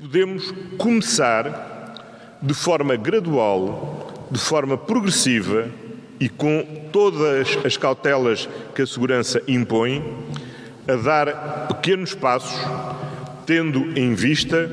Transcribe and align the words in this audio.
podemos 0.00 0.54
começar 0.78 2.38
de 2.40 2.54
forma 2.54 2.94
gradual, 2.94 4.28
de 4.30 4.38
forma 4.38 4.78
progressiva 4.78 5.68
e 6.20 6.28
com 6.28 6.64
todas 6.92 7.58
as 7.64 7.76
cautelas 7.76 8.48
que 8.76 8.82
a 8.82 8.86
segurança 8.86 9.42
impõe, 9.48 10.00
a 10.86 10.94
dar 10.94 11.66
pequenos 11.66 12.14
passos, 12.14 12.60
tendo 13.44 13.98
em 13.98 14.14
vista 14.14 14.70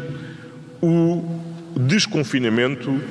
o 0.80 1.42
desconfinamento 1.76 3.02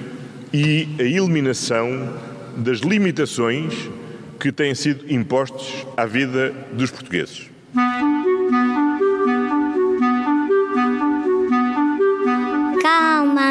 e 0.53 0.87
a 1.01 1.03
eliminação 1.03 2.15
das 2.57 2.79
limitações 2.79 3.91
que 4.39 4.53
têm 4.53 4.73
sido 4.73 5.12
impostas 5.12 5.85
à 5.96 6.07
vida 6.07 6.55
dos 6.75 6.93
portugueses. 6.93 7.51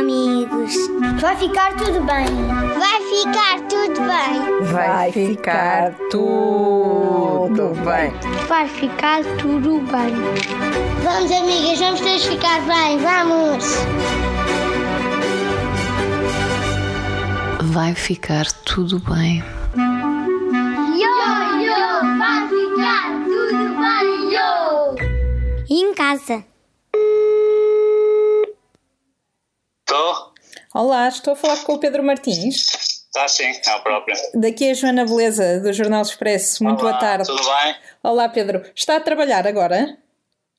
Amigos. 0.04 0.73
Vai 1.21 1.36
ficar 1.37 1.75
tudo 1.78 2.01
bem. 2.01 2.25
Vai 2.78 3.01
ficar 3.09 3.61
tudo 3.69 4.01
bem. 4.01 4.71
Vai 4.71 5.11
ficar 5.11 5.93
tudo 6.09 7.73
bem. 7.86 8.14
Vai 8.47 8.68
ficar 8.68 9.23
tudo 9.37 9.79
bem. 9.79 10.14
Vamos, 11.04 11.31
amigas, 11.31 11.79
vamos 11.79 12.01
todos 12.01 12.25
ficar 12.25 12.61
bem. 12.61 12.97
Vamos. 13.00 13.65
Vai 17.71 17.95
ficar 17.95 18.45
tudo 18.65 19.00
bem. 19.00 19.43
Yo, 20.95 21.15
yo, 21.61 22.17
vai 22.20 22.47
ficar 22.50 23.09
tudo 23.23 23.64
bem, 23.79 24.33
yo. 24.33 24.95
Em 25.70 25.93
casa? 25.93 26.53
Estou? 29.93 30.33
Olá, 30.74 31.07
estou 31.07 31.33
a 31.33 31.36
falar 31.36 31.64
com 31.64 31.74
o 31.74 31.79
Pedro 31.79 32.03
Martins. 32.03 32.66
Está 32.66 33.28
sim, 33.28 33.52
é 33.64 33.76
o 33.76 33.81
próprio. 33.84 34.16
Daqui 34.34 34.66
é 34.66 34.72
a 34.72 34.73
Joana 34.73 35.06
Beleza, 35.06 35.59
do 35.59 35.72
Jornal 35.72 36.02
Expresso. 36.02 36.64
Muito 36.64 36.81
Olá, 36.81 36.94
boa 36.94 37.00
tarde. 37.00 37.28
Tudo 37.28 37.44
bem? 37.44 37.76
Olá, 38.02 38.28
Pedro. 38.28 38.64
Está 38.76 38.95
a 38.95 39.00
trabalhar 39.00 39.45
agora? 39.45 39.95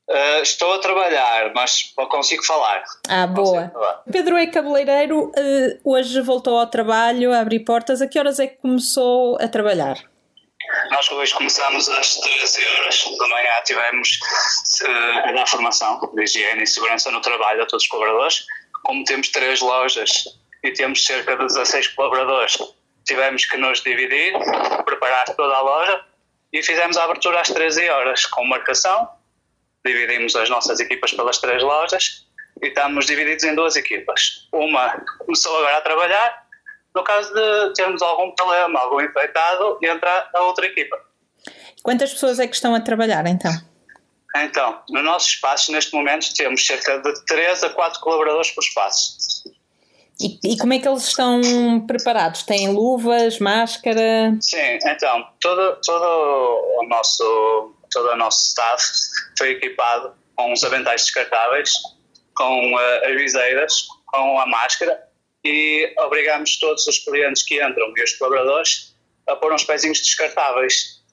Uh, 0.09 0.41
estou 0.41 0.75
a 0.75 0.79
trabalhar, 0.79 1.53
mas 1.53 1.93
consigo 2.09 2.45
falar. 2.45 2.85
Ah, 3.09 3.27
boa. 3.27 3.71
Falar. 3.71 4.03
Pedro 4.09 4.37
é 4.37 4.47
cabeleireiro, 4.47 5.33
eh, 5.37 5.81
hoje 5.83 6.21
voltou 6.21 6.57
ao 6.57 6.69
trabalho, 6.69 7.33
a 7.33 7.41
abrir 7.41 7.65
portas. 7.65 8.01
A 8.01 8.07
que 8.07 8.21
horas 8.21 8.39
é 8.39 8.47
que 8.47 8.59
começou 8.59 9.37
a 9.41 9.49
trabalhar? 9.49 9.97
Nós 10.93 11.11
hoje 11.11 11.35
começamos 11.35 11.89
às 11.89 12.19
13 12.19 12.65
horas 12.69 13.05
da 13.19 13.29
manhã, 13.29 13.51
tivemos 13.65 14.09
uh, 14.83 15.29
a 15.29 15.33
dar 15.33 15.47
formação 15.49 15.99
de 16.15 16.23
higiene 16.23 16.63
e 16.63 16.67
segurança 16.69 17.11
no 17.11 17.21
trabalho 17.21 17.65
a 17.65 17.67
todos 17.67 17.83
os 17.83 17.89
colaboradores. 17.89 18.45
Como 18.85 19.05
temos 19.05 19.29
três 19.31 19.61
lojas 19.61 20.25
e 20.63 20.71
temos 20.73 21.05
cerca 21.05 21.37
de 21.37 21.47
16 21.47 21.89
colaboradores, 21.89 22.57
tivemos 23.05 23.45
que 23.45 23.57
nos 23.57 23.83
dividir, 23.83 24.33
preparar 24.85 25.25
toda 25.35 25.55
a 25.55 25.61
loja 25.61 26.05
e 26.53 26.63
fizemos 26.63 26.97
a 26.97 27.05
abertura 27.05 27.41
às 27.41 27.49
13 27.49 27.89
horas 27.89 28.27
com 28.27 28.45
marcação. 28.45 29.09
Dividimos 29.85 30.37
as 30.37 30.49
nossas 30.49 30.81
equipas 30.81 31.13
pelas 31.13 31.39
três 31.39 31.63
lojas 31.63 32.27
e 32.63 32.69
estamos 32.69 33.07
divididos 33.07 33.45
em 33.45 33.55
duas 33.55 33.75
equipas. 33.77 34.49
Uma 34.53 35.03
começou 35.19 35.57
agora 35.59 35.79
a 35.79 35.81
trabalhar, 35.81 36.47
no 36.95 37.03
caso 37.03 37.35
de 37.35 37.75
termos 37.75 38.01
algum 38.03 38.31
problema, 38.33 38.81
algum 38.81 39.01
infectado, 39.01 39.79
entra 39.83 40.31
a 40.33 40.43
outra 40.43 40.67
equipa. 40.67 40.97
Quantas 41.83 42.13
pessoas 42.13 42.39
é 42.39 42.47
que 42.47 42.55
estão 42.55 42.75
a 42.75 42.81
trabalhar 42.81 43.27
então? 43.27 43.53
Então, 44.37 44.81
no 44.91 45.03
nosso 45.03 45.29
espaço, 45.29 45.71
neste 45.71 45.95
momento, 45.95 46.35
temos 46.35 46.67
cerca 46.67 46.99
de 46.99 47.25
3 47.27 47.65
a 47.65 47.71
4 47.71 48.01
colaboradores 48.01 48.51
por 48.51 48.63
espaço. 48.63 49.17
E, 50.21 50.39
e 50.53 50.57
como 50.59 50.73
é 50.73 50.79
que 50.79 50.89
eles 50.89 51.09
estão 51.09 51.41
preparados? 51.87 52.43
Têm 52.43 52.71
luvas, 52.71 53.39
máscara? 53.39 54.37
Sim, 54.41 54.79
então, 54.85 55.27
todo, 55.41 55.79
todo 55.85 56.81
o 56.81 56.87
nosso, 56.89 57.75
todo 57.93 58.11
o 58.11 58.17
nosso 58.17 58.49
staff 58.49 58.83
foi 59.39 59.51
equipado 59.53 60.13
com 60.37 60.53
os 60.53 60.63
aventais 60.65 61.03
descartáveis, 61.03 61.73
com 62.37 62.75
uh, 62.75 63.07
as 63.07 63.15
viseiras, 63.15 63.87
com 64.07 64.39
a 64.39 64.47
máscara 64.47 65.01
e 65.45 65.93
obrigamos 65.99 66.59
todos 66.59 66.87
os 66.87 66.99
clientes 67.01 67.43
que 67.43 67.63
entram 67.63 67.93
e 67.95 68.03
os 68.03 68.15
colaboradores 68.15 68.95
a 69.29 69.37
pôr 69.37 69.53
uns 69.53 69.65
pezinhos 69.65 69.99
descartáveis. 69.99 71.04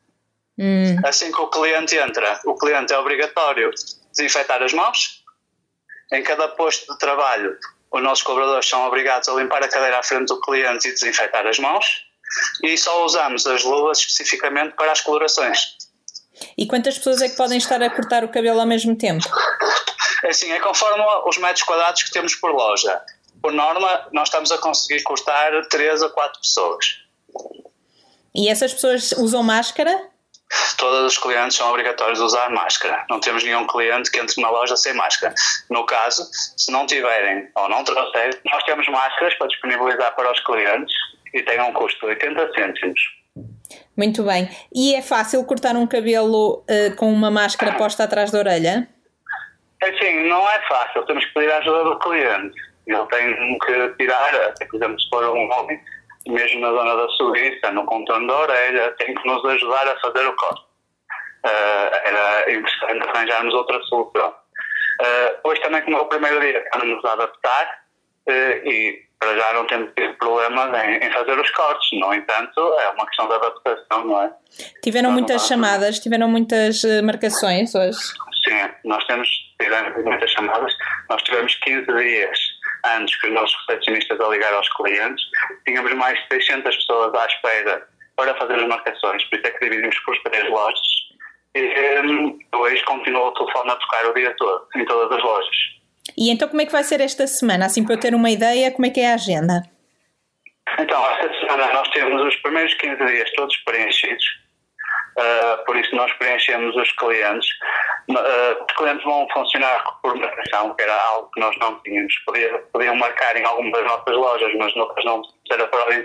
Hum, 0.58 0.96
Assim 1.06 1.32
que 1.32 1.42
o 1.42 1.48
cliente 1.48 1.96
entra, 1.98 2.40
o 2.46 2.56
cliente 2.56 2.94
é 2.94 2.98
obrigatório 2.98 3.72
desinfetar 4.12 4.62
as 4.62 4.74
mãos. 4.74 5.24
Em 6.12 6.22
cada 6.24 6.48
posto 6.50 6.92
de 6.92 7.00
trabalho, 7.00 7.58
os 7.92 8.04
nossos 8.04 8.24
colaboradores 8.24 8.68
são 8.68 8.86
obrigados 8.86 9.28
a 9.30 9.34
limpar 9.34 9.64
a 9.64 9.68
cadeira 9.68 10.00
à 10.00 10.04
frente 10.04 10.28
do 10.28 10.40
cliente 10.42 10.88
e 10.88 10.92
desinfetar 10.92 11.48
as 11.48 11.58
mãos. 11.58 11.86
E 12.64 12.78
só 12.78 13.06
usamos 13.06 13.46
as 13.46 13.64
luvas 13.64 14.00
especificamente 14.00 14.76
para 14.76 14.92
as 14.92 15.02
colorações. 15.02 15.76
E 16.58 16.66
quantas 16.66 16.98
pessoas 16.98 17.22
é 17.22 17.30
que 17.30 17.36
podem 17.36 17.58
estar 17.58 17.82
a 17.82 17.90
cortar 17.90 18.24
o 18.24 18.30
cabelo 18.30 18.60
ao 18.60 18.66
mesmo 18.66 18.96
tempo? 18.96 19.26
Assim, 20.24 20.52
é 20.52 20.60
conforme 20.60 21.04
os 21.26 21.38
metros 21.38 21.64
quadrados 21.64 22.04
que 22.04 22.12
temos 22.12 22.36
por 22.36 22.52
loja. 22.52 23.02
Por 23.42 23.52
norma, 23.52 24.08
nós 24.12 24.28
estamos 24.28 24.52
a 24.52 24.58
conseguir 24.58 25.02
cortar 25.04 25.52
3 25.68 26.04
a 26.04 26.10
4 26.10 26.42
pessoas. 26.42 26.86
E 28.34 28.48
essas 28.48 28.74
pessoas 28.74 29.12
usam 29.14 29.44
máscara? 29.44 30.11
Todos 30.78 31.14
os 31.14 31.18
clientes 31.18 31.56
são 31.56 31.70
obrigatórios 31.70 32.20
a 32.20 32.26
usar 32.26 32.50
máscara. 32.50 33.06
Não 33.10 33.20
temos 33.20 33.44
nenhum 33.44 33.66
cliente 33.68 34.12
que 34.12 34.20
entre 34.20 34.42
na 34.42 34.50
loja 34.50 34.76
sem 34.76 34.94
máscara. 34.94 35.34
No 35.70 35.86
caso, 35.86 36.28
se 36.58 36.72
não 36.72 36.86
tiverem 36.86 37.50
ou 37.56 37.70
não 37.70 37.84
trouxerem, 37.84 38.40
nós 38.46 38.64
temos 38.64 38.88
máscaras 38.88 39.34
para 39.36 39.48
disponibilizar 39.48 40.16
para 40.16 40.32
os 40.32 40.40
clientes 40.42 40.94
e 41.34 41.42
tem 41.44 41.62
um 41.62 41.74
custo 41.74 42.00
de 42.00 42.14
80 42.14 42.52
cêntimos. 42.54 43.00
Muito 43.96 44.24
bem. 44.24 44.50
E 44.74 44.96
é 44.96 45.02
fácil 45.02 45.44
cortar 45.46 45.76
um 45.76 45.88
cabelo 45.88 46.64
eh, 46.68 46.90
com 46.92 47.12
uma 47.12 47.32
máscara 47.32 47.74
posta 47.74 48.04
atrás 48.04 48.32
da 48.32 48.40
orelha? 48.40 48.88
Assim, 49.82 50.28
não 50.28 50.50
é 50.50 50.60
fácil. 50.68 51.06
Temos 51.06 51.26
que 51.26 51.34
pedir 51.34 51.52
a 51.52 51.58
ajuda 51.58 51.84
do 51.86 52.00
cliente. 52.00 52.56
Ele 52.88 53.06
tem 53.08 53.60
que 53.60 53.90
tirar, 53.98 54.36
até 54.36 54.66
por 54.66 54.78
exemplo, 54.78 55.00
se 55.00 55.10
for 55.10 55.24
um 55.24 55.52
homem, 55.52 55.80
mesmo 56.28 56.62
na 56.62 56.72
zona 56.72 56.96
da 56.96 57.08
Suíça, 57.10 57.72
no 57.72 57.86
contorno 57.86 58.28
da 58.28 58.40
orelha, 58.40 58.92
tem 58.98 59.14
que 59.14 59.28
nos 59.28 59.44
ajudar 59.46 59.88
a 59.88 60.00
fazer 60.00 60.28
o 60.28 60.36
corte. 60.36 60.66
Ah, 61.44 62.02
era 62.06 62.52
interessante 62.54 63.10
arranjarmos 63.10 63.54
outra 63.54 63.82
solução. 63.84 64.34
Ah, 65.02 65.34
hoje 65.44 65.62
também, 65.62 65.82
como 65.82 65.98
é 65.98 66.02
o 66.02 66.06
primeiro 66.06 66.40
dia, 66.40 66.64
estamos 66.64 67.04
a 67.06 67.14
adaptar 67.14 67.82
eh, 68.28 68.62
e 68.66 69.12
para 69.20 69.36
já 69.38 69.54
não 69.54 69.66
temos 69.68 69.92
tido 69.96 70.14
problemas 70.16 70.84
em, 70.84 70.98
em 70.98 71.12
fazer 71.12 71.40
os 71.40 71.50
cortes. 71.52 72.00
No 72.00 72.14
entanto, 72.14 72.60
é 72.80 72.90
uma 72.90 73.06
questão 73.06 73.28
de 73.28 73.34
adaptação, 73.34 74.06
não 74.06 74.22
é? 74.22 74.32
Tiveram 74.84 75.10
Não, 75.10 75.18
muitas 75.18 75.48
chamadas, 75.48 76.00
tiveram 76.00 76.28
muitas 76.28 76.82
marcações 77.04 77.74
hoje. 77.76 78.00
Sim, 78.44 78.70
nós 78.84 79.04
temos 79.06 79.30
tivemos 79.62 80.04
muitas 80.04 80.32
chamadas. 80.32 80.74
Nós 81.10 81.22
tivemos 81.24 81.56
15 81.56 81.86
dias 81.86 82.40
antes 82.86 83.20
que 83.20 83.28
os 83.28 83.34
nossos 83.34 83.56
recepcionistas 83.68 84.20
a 84.20 84.28
ligar 84.30 84.54
aos 84.54 84.70
clientes. 84.76 85.24
Tínhamos 85.66 85.94
mais 85.94 86.20
de 86.20 86.28
600 86.36 86.76
pessoas 86.76 87.14
à 87.14 87.26
espera 87.26 87.88
para 88.16 88.36
fazer 88.36 88.56
as 88.56 88.68
marcações, 88.68 89.24
por 89.26 89.40
isso 89.40 89.48
é 89.48 89.52
que 89.52 89.70
dividimos 89.70 90.00
por 90.00 90.18
três 90.24 90.50
lojas. 90.50 91.02
E 91.56 92.00
hum, 92.02 92.40
hoje 92.56 92.84
continua 92.84 93.28
o 93.28 93.34
telefone 93.34 93.72
a 93.72 93.76
tocar 93.76 94.06
o 94.06 94.14
dia 94.14 94.34
todo, 94.38 94.68
em 94.76 94.86
todas 94.86 95.18
as 95.18 95.24
lojas. 95.24 95.56
E 96.18 96.30
então 96.30 96.48
como 96.48 96.62
é 96.62 96.66
que 96.66 96.72
vai 96.72 96.84
ser 96.84 97.02
esta 97.02 97.28
semana? 97.28 97.66
Assim 97.66 97.84
para 97.84 97.96
eu 97.96 98.00
ter 98.00 98.16
uma 98.16 98.30
ideia, 98.30 98.72
como 98.72 98.86
é 98.86 98.90
que 98.90 99.00
é 99.00 99.12
a 99.12 99.16
agenda? 99.16 99.64
Então, 100.80 101.06
esta 101.12 101.34
semana 101.40 101.74
nós 101.74 101.88
temos 101.90 102.22
os 102.26 102.36
primeiros 102.38 102.74
15 102.76 103.06
dias 103.06 103.32
todos 103.34 103.56
preenchidos, 103.58 104.24
uh, 105.18 105.66
por 105.66 105.76
isso 105.76 105.96
nós 105.96 106.12
preenchemos 106.14 106.76
os 106.76 106.92
clientes. 106.94 107.48
Uh, 108.10 108.64
os 108.68 108.76
clientes 108.76 109.04
vão 109.04 109.28
funcionar 109.34 109.84
por 110.02 110.16
marcação, 110.16 110.74
que 110.76 110.84
era 110.84 110.96
algo 111.10 111.30
que 111.34 111.40
nós 111.40 111.56
não 111.58 111.80
tínhamos. 111.82 112.14
Podia, 112.26 112.58
podiam 112.74 112.96
marcar 112.96 113.36
em 113.36 113.46
alguma 113.46 113.72
das 113.72 113.86
nossas 113.86 114.16
lojas, 114.16 114.54
mas 114.58 114.76
noutras 114.76 115.06
não 115.06 115.22
era 115.52 115.68
para 115.68 115.84
ordem. 115.84 116.04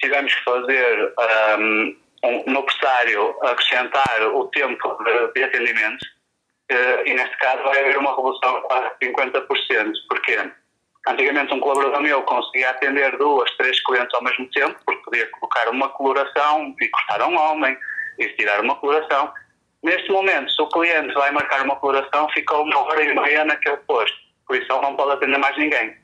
Tivemos 0.00 0.34
que 0.34 0.44
fazer 0.44 1.14
um, 1.58 1.96
um, 2.24 2.44
no 2.46 2.62
pressário 2.62 3.36
acrescentar 3.42 4.22
o 4.22 4.46
tempo 4.48 4.96
de, 5.04 5.32
de 5.32 5.44
atendimento 5.44 6.04
uh, 6.70 7.06
e 7.06 7.14
neste 7.14 7.36
caso 7.38 7.62
vai 7.62 7.80
haver 7.80 7.98
uma 7.98 8.14
redução 8.14 8.60
de 8.60 8.60
quase 8.62 8.90
50%. 9.02 9.92
Porquê? 10.08 10.50
Antigamente 11.06 11.54
um 11.54 11.60
colaborador 11.60 12.00
meu 12.00 12.22
conseguia 12.22 12.70
atender 12.70 13.16
duas, 13.16 13.48
três 13.56 13.80
clientes 13.84 14.12
ao 14.14 14.24
mesmo 14.24 14.50
tempo, 14.50 14.76
porque 14.84 15.02
podia 15.04 15.30
colocar 15.32 15.68
uma 15.68 15.88
coloração 15.90 16.74
e 16.80 16.88
cortar 16.88 17.22
um 17.22 17.38
homem 17.38 17.78
e 18.18 18.28
tirar 18.30 18.60
uma 18.60 18.74
coloração. 18.76 19.32
Neste 19.82 20.10
momento, 20.10 20.50
se 20.50 20.60
o 20.60 20.68
cliente 20.68 21.14
vai 21.14 21.30
marcar 21.30 21.62
uma 21.62 21.76
coloração, 21.76 22.28
fica 22.30 22.56
uma 22.56 22.78
hora 22.78 23.04
e 23.04 23.14
meia 23.14 23.44
naquele 23.44 23.76
posto. 23.78 24.16
Por 24.46 24.56
isso 24.56 24.72
ele 24.72 24.82
não 24.82 24.96
pode 24.96 25.12
atender 25.12 25.38
mais 25.38 25.56
ninguém. 25.56 25.96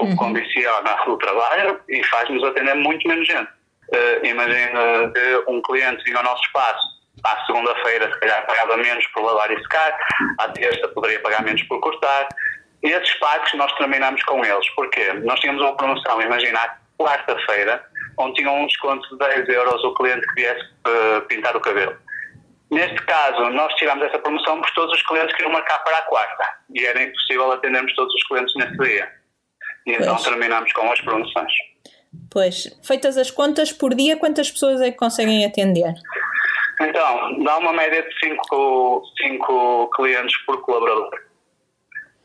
O 0.00 0.06
que 0.06 0.16
condiciona 0.16 0.96
o 1.06 1.16
trabalho 1.16 1.80
e 1.88 2.02
faz-nos 2.04 2.42
atender 2.42 2.74
muito 2.74 3.06
menos 3.06 3.26
gente. 3.26 3.48
Uh, 3.92 4.26
imagina 4.26 5.12
que 5.14 5.44
um 5.46 5.62
cliente 5.62 6.02
vinha 6.02 6.16
ao 6.16 6.24
nosso 6.24 6.42
espaço 6.44 7.02
à 7.24 7.44
segunda-feira, 7.46 8.12
se 8.12 8.20
calhar 8.20 8.46
pagava 8.46 8.76
menos 8.76 9.06
por 9.08 9.22
lavar 9.22 9.50
e 9.52 9.62
secar, 9.62 9.96
à 10.38 10.48
terça 10.48 10.88
poderia 10.88 11.20
pagar 11.20 11.42
menos 11.44 11.62
por 11.64 11.78
cortar, 11.80 12.26
esses 12.88 13.14
packs 13.14 13.54
nós 13.54 13.72
terminamos 13.74 14.22
com 14.24 14.44
eles. 14.44 14.68
Porquê? 14.70 15.12
Nós 15.24 15.38
tínhamos 15.40 15.62
uma 15.62 15.76
promoção, 15.76 16.20
imaginar, 16.20 16.80
quarta-feira, 16.98 17.84
onde 18.18 18.34
tinham 18.34 18.62
um 18.62 18.66
desconto 18.66 19.08
de 19.10 19.18
10 19.18 19.48
euros 19.48 19.84
o 19.84 19.94
cliente 19.94 20.26
que 20.28 20.34
viesse 20.34 20.64
uh, 20.86 21.22
pintar 21.22 21.56
o 21.56 21.60
cabelo. 21.60 21.96
Neste 22.70 23.02
caso, 23.04 23.50
nós 23.50 23.72
tiramos 23.74 24.04
essa 24.04 24.18
promoção 24.18 24.60
porque 24.60 24.74
todos 24.74 24.94
os 24.94 25.02
clientes 25.02 25.34
queriam 25.36 25.52
marcar 25.52 25.78
para 25.80 25.98
a 25.98 26.02
quarta 26.02 26.44
e 26.74 26.84
era 26.84 27.02
impossível 27.02 27.52
atendermos 27.52 27.94
todos 27.94 28.14
os 28.14 28.22
clientes 28.24 28.54
nesse 28.56 28.76
dia. 28.78 29.12
E 29.86 29.92
então 29.92 30.14
Pois. 30.14 30.22
terminamos 30.22 30.72
com 30.72 30.90
as 30.90 31.00
promoções. 31.00 31.52
Pois, 32.30 32.78
feitas 32.82 33.18
as 33.18 33.30
contas 33.30 33.72
por 33.72 33.94
dia, 33.94 34.16
quantas 34.16 34.50
pessoas 34.50 34.80
é 34.80 34.90
que 34.90 34.96
conseguem 34.96 35.44
atender? 35.44 35.92
Então, 36.80 37.42
dá 37.44 37.58
uma 37.58 37.72
média 37.72 38.02
de 38.02 38.18
5 38.20 39.02
cinco 39.20 39.90
clientes 39.94 40.36
por 40.44 40.60
colaborador. 40.62 41.10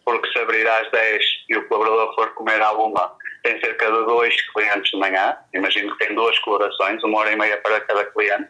Porque 0.07 0.31
se 0.31 0.39
abrir 0.39 0.65
às 0.65 0.89
10 0.89 1.21
e 1.49 1.57
o 1.57 1.67
colaborador 1.67 2.15
for 2.15 2.33
comer 2.35 2.61
à 2.61 2.71
uma, 2.71 3.13
tem 3.43 3.59
cerca 3.59 3.91
de 3.91 4.05
dois 4.05 4.33
clientes 4.53 4.89
de 4.89 4.97
manhã. 4.97 5.35
Imagino 5.53 5.91
que 5.97 6.05
tem 6.05 6.15
duas 6.15 6.39
colaborações, 6.39 7.03
uma 7.03 7.19
hora 7.19 7.33
e 7.33 7.35
meia 7.35 7.57
para 7.57 7.81
cada 7.81 8.05
cliente. 8.05 8.47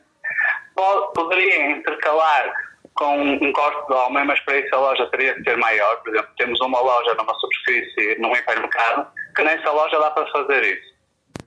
Pod- 0.75 1.13
Poderia 1.15 1.71
intercalar 1.71 2.53
com 2.93 3.17
um 3.23 3.51
corte 3.53 3.87
de 3.87 3.93
homem, 3.95 4.23
mas 4.25 4.39
para 4.41 4.59
isso 4.59 4.75
a 4.75 4.79
loja 4.79 5.07
teria 5.07 5.33
que 5.33 5.43
ser 5.45 5.57
maior. 5.57 5.95
Por 6.03 6.09
exemplo, 6.13 6.29
temos 6.37 6.61
uma 6.61 6.79
loja 6.79 7.15
numa 7.15 7.33
superfície, 7.33 8.19
num 8.19 8.35
hipermercado, 8.35 9.07
que 9.35 9.41
nessa 9.41 9.71
loja 9.71 9.97
dá 9.99 10.11
para 10.11 10.27
fazer 10.31 10.63
isso. 10.63 10.95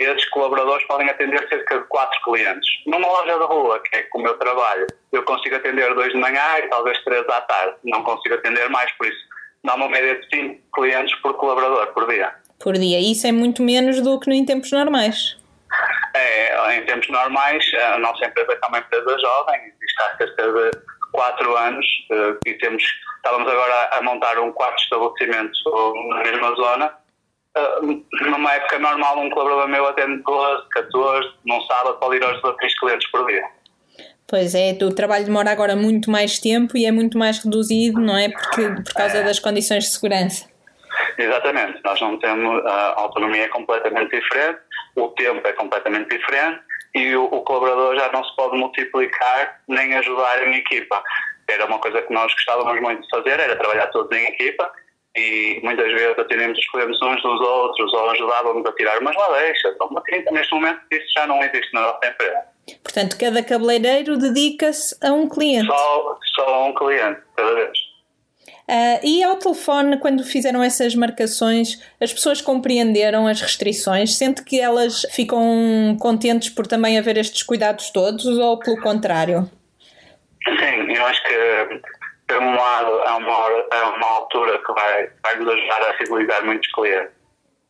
Esses 0.01 0.29
colaboradores 0.31 0.85
podem 0.89 1.09
atender 1.09 1.49
cerca 1.49 1.79
de 1.79 1.85
quatro 1.87 2.21
clientes. 2.25 2.69
Numa 2.87 3.07
loja 3.07 3.39
de 3.39 3.45
rua, 3.45 3.79
que 3.81 3.97
é 3.97 4.03
com 4.05 4.19
o 4.19 4.23
meu 4.23 4.37
trabalho, 4.39 4.89
eu 5.13 5.23
consigo 5.23 5.55
atender 5.55 5.95
dois 5.95 6.13
de 6.13 6.19
manhã 6.19 6.59
e 6.59 6.69
talvez 6.69 6.99
três 7.05 7.29
à 7.29 7.41
tarde. 7.43 7.77
Não 7.85 8.03
consigo 8.03 8.35
atender 8.35 8.69
mais, 8.71 8.91
por 8.93 9.07
isso 9.07 9.30
dá 9.65 9.75
uma 9.75 9.89
média 9.89 10.21
de 10.21 10.29
cinco 10.29 10.61
clientes 10.75 11.15
por 11.21 11.35
colaborador 11.35 11.87
por 11.89 12.09
dia. 12.09 12.35
Por 12.59 12.75
dia. 12.75 13.01
Isso 13.01 13.27
é 13.27 13.33
muito 13.33 13.63
menos 13.63 14.01
do 14.01 14.19
que 14.19 14.31
em 14.31 14.45
tempos 14.45 14.71
normais. 14.73 15.37
É, 16.15 16.77
em 16.77 16.85
tempos 16.85 17.09
normais, 17.09 17.65
a 17.75 17.99
nossa 17.99 18.25
empresa 18.25 18.59
é 18.63 18.67
uma 18.67 18.79
empresa 18.79 19.19
jovem, 19.19 19.61
existe 19.61 20.03
há 20.03 20.17
cerca 20.17 20.53
de 20.53 20.71
quatro 21.13 21.57
anos 21.57 21.87
eh, 22.11 22.37
e 22.47 22.55
temos, 22.55 22.83
estávamos 23.17 23.51
agora 23.51 23.91
a 23.93 24.03
montar 24.03 24.39
um 24.39 24.53
quarto 24.53 24.83
estabelecimento 24.83 25.53
na 26.09 26.23
mesma 26.23 26.55
zona. 26.55 26.95
Eh, 27.57 27.81
Numa 28.23 28.53
época 28.55 28.79
normal, 28.79 29.19
um 29.19 29.31
colaborador 29.31 29.69
meu 29.69 29.87
atende 29.87 30.23
12, 30.23 30.69
14, 30.71 31.33
num 31.47 31.61
sábado 31.63 31.99
pode 31.99 32.17
ir 32.17 32.25
aos 32.25 32.41
16 32.43 32.79
clientes 32.79 33.11
por 33.11 33.27
dia. 33.27 33.45
Pois 34.31 34.55
é, 34.55 34.79
o 34.81 34.95
trabalho 34.95 35.25
demora 35.25 35.51
agora 35.51 35.75
muito 35.75 36.09
mais 36.09 36.39
tempo 36.39 36.77
e 36.77 36.87
é 36.87 36.93
muito 36.93 37.19
mais 37.19 37.43
reduzido, 37.43 38.01
não 38.01 38.17
é? 38.17 38.29
Porque, 38.29 38.63
por 38.85 38.95
causa 38.95 39.25
das 39.25 39.41
condições 39.41 39.85
de 39.85 39.91
segurança. 39.91 40.49
Exatamente, 41.19 41.81
nós 41.85 42.01
não 42.01 42.17
temos, 42.17 42.65
a 42.65 43.01
autonomia 43.01 43.47
é 43.47 43.49
completamente 43.49 44.11
diferente, 44.11 44.61
o 44.95 45.09
tempo 45.09 45.45
é 45.45 45.53
completamente 45.53 46.17
diferente 46.17 46.61
e 46.95 47.17
o, 47.17 47.25
o 47.25 47.43
colaborador 47.43 47.97
já 47.97 48.13
não 48.13 48.23
se 48.23 48.37
pode 48.37 48.57
multiplicar 48.57 49.61
nem 49.67 49.95
ajudar 49.95 50.47
em 50.47 50.55
equipa. 50.55 51.03
Era 51.49 51.67
uma 51.67 51.81
coisa 51.81 52.01
que 52.01 52.13
nós 52.13 52.33
gostávamos 52.33 52.81
muito 52.81 53.03
de 53.03 53.09
fazer, 53.09 53.41
era 53.41 53.57
trabalhar 53.57 53.89
todos 53.89 54.17
em 54.17 54.27
equipa 54.27 54.71
e 55.17 55.59
muitas 55.65 55.91
vezes 55.93 56.17
atendemos 56.17 56.57
os 56.57 56.71
clientes 56.71 57.03
uns 57.03 57.21
dos 57.21 57.41
outros 57.41 57.93
ou 57.93 58.11
ajudávamos 58.11 58.65
a 58.65 58.73
tirar 58.75 58.97
umas 59.01 59.17
madeixas 59.17 59.75
ou 59.81 59.89
uma 59.89 60.03
tinta. 60.03 60.31
Neste 60.31 60.55
momento 60.55 60.81
isso 60.93 61.07
já 61.17 61.27
não 61.27 61.43
existe 61.43 61.75
na 61.75 61.81
nossa 61.81 62.07
empresa. 62.07 62.50
Portanto, 62.83 63.19
cada 63.19 63.43
cabeleireiro 63.43 64.17
dedica-se 64.19 64.97
a 65.03 65.13
um 65.13 65.29
cliente. 65.29 65.67
Só, 65.67 66.19
só 66.35 66.69
um 66.69 66.75
cliente 66.75 67.21
cada 67.37 67.55
vez. 67.55 67.91
Ah, 68.73 69.01
e 69.03 69.21
ao 69.25 69.35
telefone, 69.35 69.99
quando 69.99 70.23
fizeram 70.23 70.63
essas 70.63 70.95
marcações, 70.95 71.83
as 72.01 72.13
pessoas 72.13 72.41
compreenderam 72.41 73.27
as 73.27 73.41
restrições? 73.41 74.17
Sente 74.17 74.45
que 74.45 74.61
elas 74.61 75.05
ficam 75.11 75.97
contentes 76.01 76.51
por 76.51 76.69
também 76.69 76.97
haver 76.97 77.17
estes 77.17 77.43
cuidados 77.43 77.91
todos 77.91 78.25
ou 78.25 78.61
pelo 78.61 78.81
contrário? 78.81 79.51
Sim, 80.45 80.93
eu 80.93 81.05
acho 81.05 81.23
que, 81.25 81.81
por 82.29 82.41
um 82.41 82.55
lado, 82.55 83.01
é 83.01 83.11
uma, 83.11 83.49
é 83.73 83.83
uma 83.83 84.07
altura 84.07 84.59
que 84.65 84.73
vai, 84.73 85.11
vai 85.21 85.37
nos 85.37 85.49
ajudar 85.49 85.91
a 85.91 85.95
fidelizar 85.95 86.45
muitos 86.45 86.73
clientes. 86.73 87.11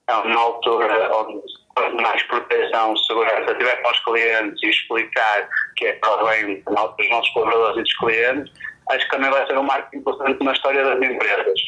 É 0.06 0.14
uma 0.14 0.38
altura 0.38 1.17
onde 1.17 1.41
mais 2.00 2.22
proteção, 2.24 2.96
segurança 2.96 3.54
tiver 3.54 3.76
para 3.82 3.92
os 3.92 4.04
clientes 4.04 4.62
e 4.62 4.70
explicar 4.70 5.48
que 5.76 5.86
é 5.86 5.92
para 5.94 6.22
o 6.22 6.26
bem 6.28 6.62
dos 6.62 7.10
nossos 7.10 7.28
colaboradores 7.32 7.78
e 7.78 7.82
dos 7.82 7.96
clientes, 7.98 8.52
acho 8.90 9.04
que 9.04 9.10
também 9.10 9.30
vai 9.30 9.46
ser 9.46 9.58
um 9.58 9.62
marco 9.62 9.96
importante 9.96 10.44
na 10.44 10.52
história 10.52 10.84
das 10.84 10.96
empresas. 10.96 11.60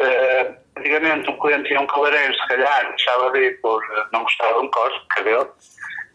Eh, 0.00 0.54
antigamente, 0.78 1.30
um 1.30 1.38
cliente 1.38 1.70
ia 1.70 1.78
a 1.78 1.82
um 1.82 1.86
cabeleireiro, 1.86 2.34
se 2.34 2.48
calhar, 2.48 2.88
deixava 2.88 3.30
de 3.32 3.38
ir 3.38 3.60
por 3.60 3.82
eh, 3.84 4.06
não 4.12 4.22
gostar 4.22 4.52
de 4.52 4.58
um 4.58 4.70
corte 4.70 4.98
de 5.00 5.08
cabelo. 5.08 5.54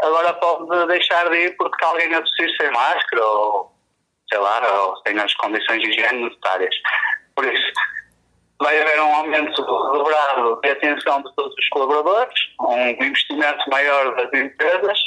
Agora 0.01 0.33
pode 0.33 0.87
deixar 0.87 1.29
de 1.29 1.37
ir 1.37 1.57
porque 1.57 1.85
alguém 1.85 2.13
a 2.13 2.21
tossir 2.21 2.49
sem 2.57 2.71
máscara 2.71 3.25
ou, 3.25 3.71
sei 4.29 4.39
lá, 4.39 4.61
ou 4.81 4.97
sem 5.05 5.17
as 5.19 5.33
condições 5.35 5.81
de 5.81 5.89
higiene 5.89 6.23
necessárias. 6.23 6.75
Por 7.35 7.45
isso, 7.45 7.71
vai 8.59 8.81
haver 8.81 9.01
um 9.01 9.15
aumento 9.15 9.61
dobrado 9.61 10.59
de 10.61 10.69
atenção 10.69 11.21
de 11.21 11.35
todos 11.35 11.53
os 11.57 11.69
colaboradores, 11.69 12.33
um 12.61 12.87
investimento 13.03 13.69
maior 13.69 14.15
das 14.15 14.41
empresas, 14.41 14.99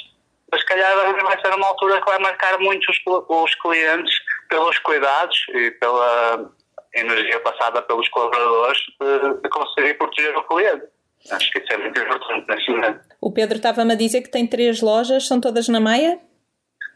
mas 0.51 0.61
se 0.61 0.67
calhar 0.67 0.95
vai 1.23 1.41
ser 1.41 1.55
uma 1.55 1.67
altura 1.67 2.01
que 2.01 2.11
vai 2.11 2.19
marcar 2.19 2.59
muito 2.59 2.87
os, 2.91 2.99
os 3.29 3.55
clientes 3.57 4.15
pelos 4.49 4.79
cuidados 4.79 5.37
e 5.51 5.71
pela 5.73 6.51
energia 6.95 7.41
passada 7.41 7.83
pelos 7.83 8.09
colaboradores 8.09 8.79
de, 9.01 9.43
de 9.43 9.49
conseguir 9.49 9.95
proteger 9.95 10.37
o 10.37 10.43
cliente. 10.45 10.87
Acho 11.31 11.51
que 11.51 11.59
isso 11.59 11.73
é 11.73 11.77
muito 11.77 12.01
importante 12.01 12.47
neste 12.49 12.71
momento. 12.71 13.01
O 13.21 13.33
Pedro 13.33 13.57
estava-me 13.57 13.93
a 13.93 13.97
dizer 13.97 14.23
que 14.23 14.31
tem 14.31 14.47
três 14.47 14.81
lojas, 14.81 15.27
são 15.27 15.41
todas 15.41 15.69
na 15.69 15.81
Maia? 15.81 16.19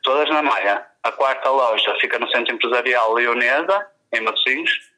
Todas 0.03 0.29
na 0.31 0.43
Maia. 0.43 0.87
A 1.03 1.13
quarta 1.13 1.51
loja 1.51 1.95
fica 2.01 2.19
no 2.19 2.29
Centro 2.31 2.55
Empresarial 2.55 3.13
Leonesa, 3.13 3.87
em 4.13 4.21
Matosinhos, 4.21 4.92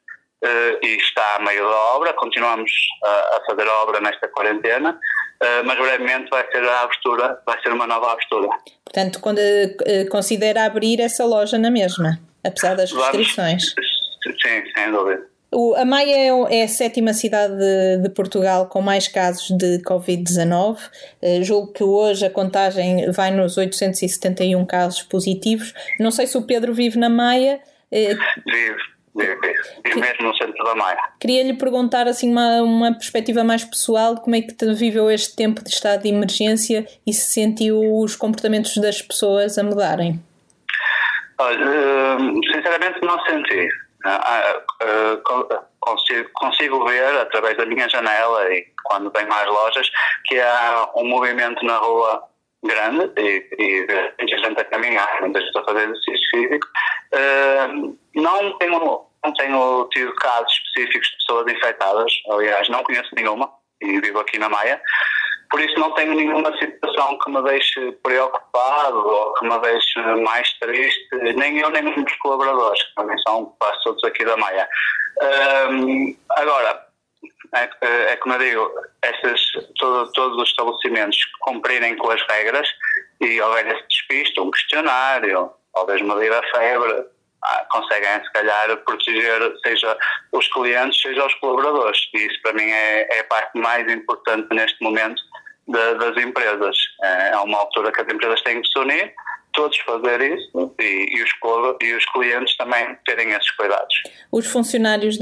e 0.82 0.96
está 0.96 1.37
a 1.37 1.41
meio 1.41 1.62
da 1.69 1.76
obra. 1.96 2.12
Continuamos 2.14 2.70
a, 3.05 3.08
a 3.08 3.43
fazer 3.46 3.67
a 3.69 3.82
obra 3.82 4.00
nesta 4.00 4.29
quarentena, 4.29 4.99
eh, 5.43 5.62
mas 5.62 5.79
brevemente 5.79 6.29
vai 6.31 6.44
ser 6.50 6.62
a 6.64 6.81
abertura, 6.82 7.41
vai 7.46 7.61
ser 7.62 7.73
uma 7.73 7.87
nova 7.87 8.12
abertura. 8.12 8.49
Portanto, 8.85 9.20
quando 9.20 9.38
eh, 9.38 10.05
considera 10.11 10.64
abrir 10.64 11.00
essa 11.00 11.25
loja 11.25 11.58
na 11.58 11.70
mesma, 11.70 12.19
apesar 12.44 12.75
das 12.76 12.91
Vamos- 12.91 13.06
restrições. 13.08 13.75
Sim, 14.43 14.62
sem 14.75 14.91
dúvida. 14.93 15.23
O- 15.52 15.75
a 15.76 15.85
Maia 15.85 16.17
é, 16.17 16.61
é 16.61 16.64
a 16.64 16.69
sétima 16.69 17.12
cidade 17.12 17.55
de, 17.56 17.99
de 18.02 18.08
Portugal 18.11 18.67
com 18.67 18.81
mais 18.81 19.06
casos 19.06 19.56
de 19.56 19.79
Covid-19. 19.84 20.79
Eh, 21.22 21.43
julgo 21.43 21.72
que 21.72 21.84
hoje 21.84 22.27
a 22.27 22.31
contagem 22.31 23.10
vai 23.13 23.31
nos 23.31 23.56
871 23.56 24.65
casos 24.67 25.03
positivos. 25.05 25.72
Não 26.01 26.10
sei 26.10 26.27
se 26.27 26.36
o 26.36 26.43
Pedro 26.43 26.74
vive 26.74 26.98
na 26.98 27.08
Maia. 27.08 27.60
Eh, 27.93 28.15
Vive, 28.44 28.77
vive, 29.15 29.37
vive. 29.41 29.59
Vive 29.85 30.01
mesmo 30.01 30.29
no 30.29 30.37
centro 30.37 30.65
da 30.65 30.75
Maia. 30.75 30.99
Queria-lhe 31.21 31.55
perguntar 31.55 32.06
assim 32.09 32.31
uma, 32.31 32.63
uma 32.63 32.93
perspectiva 32.93 33.44
mais 33.44 33.65
pessoal 33.65 34.17
como 34.17 34.37
é 34.37 34.41
que 34.41 34.55
viveu 34.75 35.11
este 35.11 35.37
tempo 35.37 35.63
de 35.63 35.71
estado 35.71 36.03
de 36.03 36.09
emergência 36.09 36.87
e 37.06 37.13
se 37.13 37.33
sentiu 37.33 37.81
os 37.99 38.17
comportamentos 38.17 38.77
das 38.79 39.01
pessoas 39.01 39.59
a 39.59 39.63
mudarem. 39.63 40.21
Olha, 41.39 41.65
eh, 41.65 42.17
sinceramente 42.53 43.01
não 43.03 43.19
senti. 43.25 43.69
Ah, 44.06 44.21
ah, 44.23 44.63
ah, 44.83 45.21
con- 45.25 45.49
consigo, 45.81 46.29
consigo 46.35 46.85
ver 46.85 47.17
através 47.21 47.56
da 47.56 47.65
minha 47.67 47.89
janela 47.89 48.53
e 48.53 48.67
quando 48.85 49.11
venho 49.11 49.33
às 49.33 49.47
lojas 49.47 49.91
que 50.27 50.39
há 50.39 50.89
um 50.94 51.09
movimento 51.09 51.65
na 51.65 51.79
rua 51.79 52.23
grande 52.63 53.11
e, 53.19 53.47
e 53.59 53.87
muita 54.19 54.39
gente 54.39 54.61
a 54.61 54.65
caminhar, 54.65 55.21
muita 55.21 55.41
gente 55.41 55.59
a 55.59 55.65
fazer 55.65 55.85
exercício 55.85 56.31
físico. 56.31 56.67
Ah, 57.15 57.69
não, 58.15 58.59
tenho, 58.59 59.06
não 59.25 59.33
tenho 59.35 59.89
tido 59.93 60.15
casos 60.17 60.53
específicos 60.53 61.09
de 61.09 61.17
pessoas 61.17 61.53
infectadas, 61.53 62.13
aliás, 62.31 62.69
não 62.69 62.83
conheço 62.83 63.15
nenhuma 63.15 63.51
e 63.81 64.01
vivo 64.01 64.19
aqui 64.19 64.39
na 64.39 64.49
Maia. 64.49 64.81
Por 65.51 65.61
isso 65.61 65.79
não 65.79 65.93
tenho 65.93 66.15
nenhuma 66.15 66.56
situação 66.59 67.17
que 67.19 67.31
me 67.31 67.43
deixe 67.43 67.93
preocupado 68.03 69.06
ou 69.06 69.35
que 69.35 69.47
me 69.47 69.59
deixe 69.61 70.01
mais 70.23 70.53
triste, 70.59 71.09
nem 71.37 71.59
eu 71.59 71.71
nem 71.71 71.87
os 71.87 72.17
colaboradores, 72.17 72.83
que 72.83 72.94
também 72.97 73.17
são 73.19 73.55
quase 73.59 73.83
todos 73.85 74.03
aqui 74.05 74.25
da 74.25 74.37
Maia. 74.37 74.69
Ahm, 75.21 76.17
agora, 76.31 76.87
é, 77.55 77.71
é, 78.13 78.17
como 78.17 78.35
eu 78.35 78.39
digo, 78.39 78.71
essas, 79.03 79.41
todo, 79.79 80.11
todos 80.13 80.39
os 80.39 80.49
estabelecimentos 80.49 81.19
cumprirem 81.41 81.97
com 81.97 82.11
as 82.11 82.23
regras 82.29 82.69
e 83.21 83.41
houver 83.41 83.67
esse 83.69 83.87
despiste, 83.87 84.41
um 84.41 84.51
questionário, 84.51 85.53
talvez 85.74 86.00
medir 86.02 86.32
a 86.32 86.43
febre, 86.50 87.04
conseguem 87.70 88.24
se 88.24 88.32
calhar 88.32 88.76
proteger 88.84 89.52
seja 89.66 89.96
os 90.32 90.48
clientes, 90.48 91.00
seja 91.00 91.26
os 91.26 91.34
colaboradores. 91.34 91.98
E 92.14 92.19
isso 92.26 92.40
para 92.43 92.52
mim 92.54 92.70
é, 92.70 93.16
é 93.16 93.20
a 93.20 93.24
parte 93.24 93.58
mais 93.58 93.90
importante 93.93 94.48
neste 94.54 94.82
momento 94.82 95.20
da- 95.69 95.94
das 95.94 96.16
empresas. 96.22 96.76
É 97.02 97.31
é 97.32 97.36
uma 97.38 97.58
altura 97.58 97.93
que 97.93 98.00
as 98.00 98.08
empresas 98.12 98.40
têm 98.43 98.62
que 98.62 98.69
se 98.69 98.78
unir 98.78 99.12
todos 99.52 99.78
fazer 99.81 100.20
isso 100.20 100.74
e, 100.81 101.06
e, 101.16 101.22
os, 101.22 101.31
e 101.81 101.93
os 101.94 102.04
clientes 102.06 102.56
também 102.56 102.96
terem 103.06 103.31
esses 103.31 103.50
cuidados. 103.52 103.94
Os 104.32 104.46
funcionários 104.50 105.16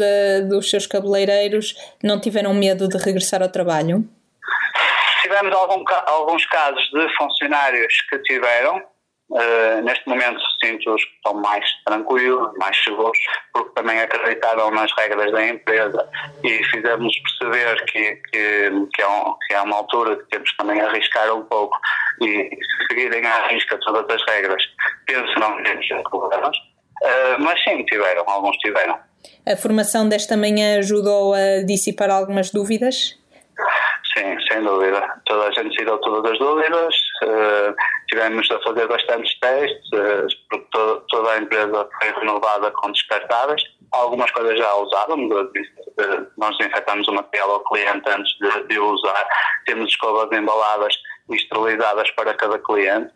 dos 0.49 0.71
seus 0.71 0.87
cabeleireiros 0.87 1.75
não 2.03 2.19
tiveram 2.19 2.55
medo 2.55 2.89
de 2.89 2.97
regressar 2.97 3.43
ao 3.43 3.51
trabalho? 3.51 4.09
Tivemos 5.21 5.55
algum, 5.55 5.85
alguns 6.07 6.47
casos 6.47 6.83
de 6.93 7.15
funcionários 7.17 7.95
que 8.09 8.19
tiveram, 8.21 8.83
Uh, 9.33 9.81
neste 9.83 10.07
momento 10.07 10.39
sinto-os 10.63 11.03
que 11.03 11.15
estão 11.17 11.33
mais 11.41 11.65
tranquilos, 11.87 12.53
mais 12.59 12.77
seguros, 12.85 13.19
porque 13.55 13.71
também 13.75 13.99
acreditaram 13.99 14.71
nas 14.71 14.93
regras 14.93 15.33
da 15.33 15.49
empresa 15.49 16.07
e 16.45 16.63
fizemos 16.65 17.17
perceber 17.19 17.83
que, 17.87 18.17
que, 18.31 18.71
que, 18.95 19.01
é, 19.03 19.09
um, 19.09 19.35
que 19.47 19.55
é 19.55 19.61
uma 19.63 19.77
altura 19.77 20.17
que 20.17 20.25
temos 20.25 20.55
também 20.59 20.79
arriscar 20.83 21.35
um 21.35 21.45
pouco 21.45 21.79
e 22.21 22.51
seguirem 22.89 23.25
à 23.25 23.47
risca 23.49 23.79
todas 23.81 24.05
as 24.15 24.23
regras, 24.31 24.63
penso 25.07 25.41
não 25.41 25.63
ter 25.63 26.03
problemas. 26.11 26.57
Uh, 27.03 27.41
mas 27.41 27.65
sim, 27.65 27.83
tiveram, 27.87 28.29
alguns 28.29 28.57
tiveram. 28.59 28.99
A 29.47 29.57
formação 29.57 30.07
desta 30.07 30.37
manhã 30.37 30.79
ajudou 30.79 31.33
a 31.33 31.63
dissipar 31.65 32.11
algumas 32.11 32.51
dúvidas? 32.51 33.19
Sim, 34.15 34.37
sem 34.51 34.63
dúvida. 34.63 35.01
Toda 35.27 35.49
a 35.49 35.53
gente 35.53 35.77
tirou 35.77 35.99
todas 35.99 36.33
as 36.33 36.39
dúvidas. 36.39 36.95
Uh, 37.23 37.75
tivemos 38.09 38.51
a 38.51 38.61
fazer 38.61 38.87
bastantes 38.87 39.39
testes, 39.41 39.89
uh, 39.95 40.27
porque 40.51 40.67
to 40.73 41.03
toda 41.09 41.31
a 41.31 41.39
empresa 41.39 41.89
foi 41.99 42.13
renovada 42.13 42.71
com 42.73 42.93
descartáveis. 42.93 43.63
Algumas 43.93 44.31
coisas 44.31 44.59
já 44.59 44.75
usávamos, 44.75 45.35
uh, 45.35 46.27
nós 46.37 46.57
desinfetamos 46.59 47.09
o 47.09 47.13
material 47.13 47.53
ao 47.53 47.65
cliente 47.65 48.09
antes 48.09 48.33
de, 48.39 48.69
de 48.69 48.79
usar. 48.79 49.27
Temos 49.67 49.89
escovas 49.89 50.31
embaladas 50.33 50.95
e 51.31 51.37
esterilizadas 51.37 52.11
para 52.13 52.35
cada 52.35 52.59
cliente. 52.59 53.13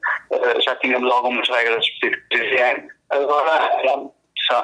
já 0.64 0.76
tínhamos 0.76 1.12
algumas 1.12 1.48
regras 1.48 1.84
específicas 1.84 2.28
de 2.30 2.46
higiene. 2.46 2.88
Agora 3.10 3.70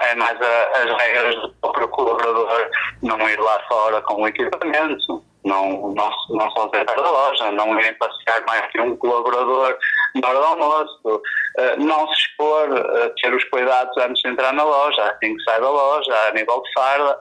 é 0.03 0.15
mais 0.15 0.41
a, 0.41 0.83
as 0.83 1.03
regras 1.03 1.35
do 1.37 1.53
próprio 1.61 1.89
colaborador 1.89 2.71
não 3.03 3.29
ir 3.29 3.39
lá 3.41 3.61
fora 3.69 4.01
com 4.03 4.23
o 4.23 4.29
equipamento 4.29 5.32
não, 5.45 5.93
não, 5.95 6.11
não 6.31 6.51
só 6.53 6.67
dentro 6.69 6.95
da 6.95 7.11
loja, 7.11 7.51
não 7.53 7.79
irem 7.79 7.95
passear 7.95 8.45
mais 8.47 8.71
que 8.71 8.81
um 8.81 8.97
colaborador 8.97 9.77
na 10.15 10.29
hora 10.29 10.39
do 10.39 10.45
almoço, 10.45 11.01
uh, 11.07 11.85
não 11.85 12.07
se 12.09 12.21
expor, 12.21 12.71
uh, 12.71 13.15
ter 13.21 13.35
os 13.35 13.45
cuidados 13.45 13.97
antes 13.99 14.23
de 14.23 14.29
entrar 14.29 14.53
na 14.53 14.63
loja, 14.63 15.03
assim 15.03 15.37
que 15.37 15.43
sai 15.43 15.61
da 15.61 15.71
loja, 15.71 16.15
a 16.29 16.33
nível 16.33 16.63
de 16.63 16.73
farda. 16.73 17.19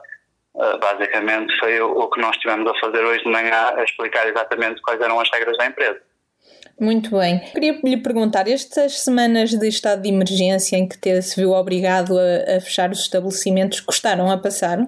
Uh, 0.54 0.78
basicamente 0.78 1.58
foi 1.58 1.80
o, 1.80 1.90
o, 1.98 2.10
que 2.10 2.20
nós 2.20 2.36
tivemos 2.36 2.70
a 2.70 2.78
fazer 2.78 3.02
hoje 3.02 3.24
de 3.24 3.30
manhã, 3.30 3.72
a 3.74 3.82
explicar 3.82 4.28
exatamente 4.28 4.82
quais 4.82 5.00
eram 5.00 5.18
as 5.18 5.30
regras 5.32 5.56
da 5.56 5.66
empresa. 5.66 6.00
Muito 6.78 7.16
bem. 7.16 7.38
Queria 7.52 7.78
lhe 7.82 7.96
perguntar, 7.96 8.48
estas 8.48 9.00
semanas 9.00 9.50
de 9.50 9.68
estado 9.68 10.02
de 10.02 10.08
emergência 10.08 10.76
em 10.76 10.86
que 10.86 11.22
se 11.22 11.40
viu 11.40 11.52
obrigado 11.52 12.18
a, 12.18 12.56
a 12.56 12.60
fechar 12.60 12.90
os 12.90 13.00
estabelecimentos, 13.00 13.80
custaram 13.80 14.30
a 14.30 14.36
passar? 14.36 14.78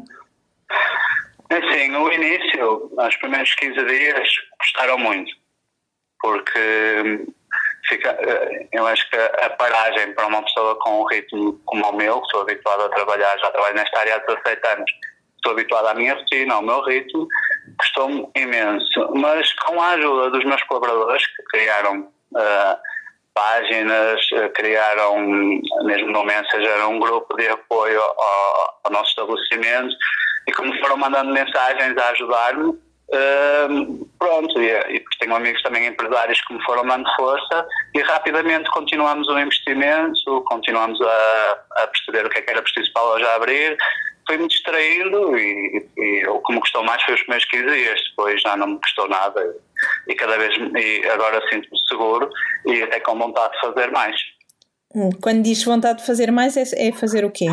Sim, 1.61 1.97
o 1.97 2.13
início, 2.13 2.91
os 2.97 3.17
primeiros 3.17 3.55
15 3.55 3.85
dias, 3.85 4.29
custaram 4.59 4.99
muito, 4.99 5.31
porque 6.21 7.25
fica, 7.89 8.11
eh, 8.11 8.69
eu 8.73 8.87
acho 8.87 9.09
que 9.09 9.17
a 9.17 9.51
paragem 9.51 10.13
para 10.15 10.27
uma 10.27 10.43
pessoa 10.43 10.77
com 10.81 11.03
um 11.03 11.05
ritmo 11.05 11.61
como 11.65 11.87
o 11.87 11.97
meu, 11.97 12.21
que 12.21 12.31
sou 12.31 12.41
habituado 12.41 12.83
a 12.83 12.89
trabalhar, 12.89 13.39
já 13.39 13.51
trabalho 13.51 13.77
nesta 13.77 14.01
área 14.01 14.17
há 14.17 14.19
17 14.19 14.67
anos, 14.69 14.91
estou 15.37 15.53
habituado 15.53 15.87
à 15.87 15.95
minha 15.95 16.15
rotina, 16.15 16.55
ao 16.55 16.63
meu 16.63 16.83
ritmo, 16.83 17.29
custou-me 17.79 18.29
imenso. 18.35 19.13
Mas 19.15 19.53
com 19.53 19.81
a 19.81 19.91
ajuda 19.91 20.31
dos 20.31 20.45
meus 20.45 20.63
colaboradores, 20.65 21.25
que 21.27 21.43
criaram 21.45 22.01
uh, 22.33 22.79
páginas, 23.35 24.21
uh, 24.33 24.49
criaram, 24.55 25.21
mesmo 25.85 26.11
no 26.11 26.25
Messenger, 26.25 26.89
um 26.89 26.99
grupo 26.99 27.37
de 27.37 27.47
apoio 27.49 28.01
ao, 28.01 28.81
ao 28.85 28.91
nosso 28.91 29.11
estabelecimento, 29.11 29.95
e 30.47 30.53
como 30.53 30.77
foram 30.79 30.97
mandando 30.97 31.33
mensagens 31.33 31.97
a 31.97 32.09
ajudar-me, 32.11 32.71
uh, 32.71 34.09
pronto, 34.19 34.61
e, 34.61 34.97
e 34.97 35.05
tenho 35.21 35.35
amigos 35.35 35.63
também 35.63 35.87
empresários 35.87 36.41
que 36.43 36.55
me 36.55 36.65
foram 36.65 36.87
dando 36.87 37.09
força 37.17 37.67
e 37.95 38.01
rapidamente 38.01 38.71
continuamos 38.71 39.29
o 39.29 39.39
investimento, 39.39 40.43
continuamos 40.47 41.01
a, 41.01 41.59
a 41.83 41.87
perceber 41.87 42.27
o 42.27 42.31
que 42.31 42.39
é 42.39 42.43
que 42.43 42.51
era 42.51 42.63
preciso 42.63 42.93
para 42.93 43.03
a 43.03 43.07
loja 43.07 43.35
abrir, 43.35 43.77
fui-me 44.27 44.49
distraindo 44.49 45.37
e, 45.39 45.87
e, 45.97 46.27
o 46.29 46.41
que 46.41 46.53
me 46.53 46.61
custou 46.61 46.83
mais 46.83 47.03
foi 47.03 47.15
os 47.15 47.21
primeiros 47.21 47.47
15 47.47 47.65
dias, 47.65 48.01
depois 48.11 48.41
já 48.41 48.57
não 48.57 48.67
me 48.69 48.81
custou 48.81 49.09
nada 49.09 49.55
e 50.09 50.15
cada 50.15 50.39
vez 50.39 50.55
e 50.57 51.07
agora 51.09 51.41
sinto-me 51.49 51.79
seguro 51.89 52.31
e 52.67 52.83
até 52.83 53.01
com 53.01 53.19
vontade 53.19 53.53
de 53.55 53.61
fazer 53.61 53.91
mais. 53.91 54.17
Hum, 54.95 55.11
quando 55.21 55.43
diz 55.43 55.65
vontade 55.65 55.99
de 55.99 56.07
fazer 56.07 56.31
mais, 56.31 56.57
é, 56.57 56.89
é 56.89 56.93
fazer 56.93 57.25
o 57.25 57.31
quê? 57.31 57.47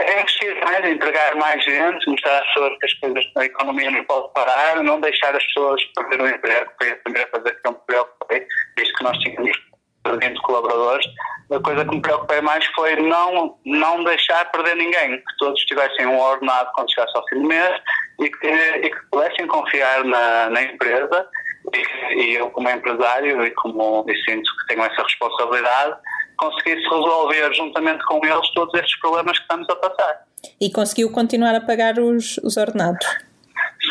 É 0.00 0.20
investir 0.20 0.64
mais, 0.64 0.84
entregar 0.84 1.34
mais 1.36 1.64
gente, 1.64 2.08
mostrar 2.08 2.38
às 2.38 2.46
pessoas 2.46 2.78
que 2.78 2.86
as 2.86 2.94
coisas 2.94 3.32
da 3.34 3.44
economia 3.44 3.90
não 3.90 4.04
podem 4.04 4.32
parar, 4.32 4.82
não 4.82 5.00
deixar 5.00 5.34
as 5.36 5.44
pessoas 5.46 5.82
perder 5.94 6.20
o 6.22 6.28
emprego, 6.28 6.70
foi 6.78 6.90
a 6.90 6.96
primeira 6.96 7.28
coisa 7.28 7.50
que 7.50 7.68
eu 7.68 7.72
me 7.72 7.78
preocupei, 7.86 8.46
visto 8.78 8.94
que 8.94 9.04
nós 9.04 9.18
tínhamos 9.18 9.70
20 10.06 10.40
colaboradores, 10.42 11.06
a 11.52 11.60
coisa 11.60 11.84
que 11.84 11.94
me 11.94 12.00
preocupei 12.00 12.40
mais 12.40 12.64
foi 12.74 12.96
não, 12.96 13.58
não 13.66 14.04
deixar 14.04 14.50
perder 14.50 14.76
ninguém, 14.76 15.18
que 15.18 15.36
todos 15.38 15.60
tivessem 15.64 16.06
um 16.06 16.18
ordenado 16.18 16.70
quando 16.74 16.92
chegasse 16.92 17.16
ao 17.16 17.26
fim 17.28 17.42
do 17.42 17.48
mês 17.48 17.80
e 18.20 18.30
que, 18.30 18.46
e 18.46 18.90
que 18.90 19.00
pudessem 19.10 19.46
confiar 19.46 20.04
na, 20.04 20.48
na 20.48 20.62
empresa. 20.62 21.28
E, 21.74 22.14
e 22.14 22.34
eu 22.36 22.50
como 22.50 22.70
empresário 22.70 23.44
e 23.44 23.50
como 23.50 24.04
e 24.08 24.16
sinto 24.24 24.50
que 24.56 24.66
tenho 24.68 24.82
essa 24.82 25.02
responsabilidade 25.02 25.98
conseguisse 26.40 26.82
resolver 26.88 27.54
juntamente 27.54 28.04
com 28.06 28.24
eles 28.24 28.50
todos 28.54 28.74
estes 28.74 28.98
problemas 29.00 29.38
que 29.38 29.44
estamos 29.44 29.68
a 29.68 29.76
passar. 29.76 30.24
E 30.60 30.72
conseguiu 30.72 31.12
continuar 31.12 31.54
a 31.54 31.60
pagar 31.60 31.98
os, 31.98 32.38
os 32.38 32.56
ordenados? 32.56 33.06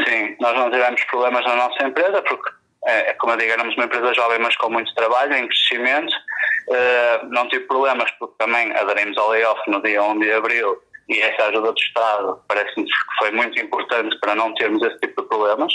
Sim, 0.05 0.35
nós 0.39 0.55
não 0.57 0.71
tivemos 0.71 1.03
problemas 1.05 1.45
na 1.45 1.55
nossa 1.55 1.83
empresa, 1.83 2.21
porque, 2.23 2.49
é, 2.85 3.11
é 3.11 3.13
como 3.13 3.33
eu 3.33 3.37
digo, 3.37 3.51
éramos 3.51 3.75
uma 3.75 3.85
empresa 3.85 4.13
jovem, 4.13 4.39
mas 4.39 4.55
com 4.57 4.69
muito 4.69 4.93
trabalho, 4.95 5.35
em 5.35 5.47
crescimento. 5.47 6.13
Uh, 6.67 7.25
não 7.29 7.47
tive 7.49 7.65
problemas, 7.65 8.11
porque 8.19 8.35
também 8.37 8.71
aderimos 8.75 9.17
ao 9.17 9.29
layoff 9.29 9.61
no 9.69 9.81
dia 9.81 10.03
1 10.03 10.19
de 10.19 10.31
abril 10.31 10.79
e 11.09 11.19
essa 11.19 11.47
ajuda 11.47 11.71
do 11.71 11.79
Estado 11.79 12.39
parece-me 12.47 12.85
que 12.85 12.91
foi 13.17 13.31
muito 13.31 13.59
importante 13.59 14.15
para 14.19 14.35
não 14.35 14.53
termos 14.53 14.81
esse 14.83 14.97
tipo 14.99 15.23
de 15.23 15.27
problemas 15.27 15.73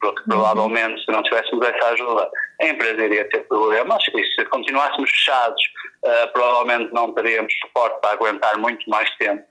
porque 0.00 0.22
provavelmente 0.24 1.04
se 1.04 1.10
não 1.10 1.22
tivéssemos 1.24 1.66
essa 1.66 1.88
ajuda 1.88 2.30
a 2.62 2.66
empresa 2.66 3.04
iria 3.04 3.28
ter 3.28 3.40
problemas 3.48 4.02
e 4.14 4.24
se 4.34 4.44
continuássemos 4.44 5.10
fechados 5.10 5.60
uh, 6.04 6.32
provavelmente 6.32 6.92
não 6.92 7.12
teríamos 7.12 7.52
suporte 7.60 8.00
para 8.00 8.12
aguentar 8.12 8.58
muito 8.58 8.88
mais 8.88 9.08
tempo. 9.16 9.44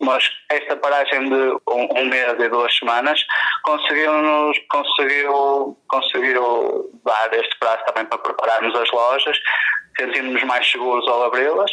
Mas 0.00 0.24
esta 0.50 0.76
paragem 0.76 1.28
de 1.28 1.52
um, 1.68 1.98
um 1.98 2.04
mês 2.06 2.34
e 2.38 2.48
duas 2.48 2.74
semanas 2.78 3.20
conseguiu-nos 3.64 4.58
conseguiu, 4.70 5.76
conseguiu 5.88 6.90
dar 7.04 7.34
este 7.34 7.58
prazo 7.58 7.84
também 7.84 8.06
para 8.06 8.18
prepararmos 8.18 8.74
as 8.74 8.90
lojas, 8.90 9.38
sentimos-nos 9.98 10.42
mais 10.44 10.70
seguros 10.70 11.06
ao 11.06 11.24
abri-las 11.24 11.70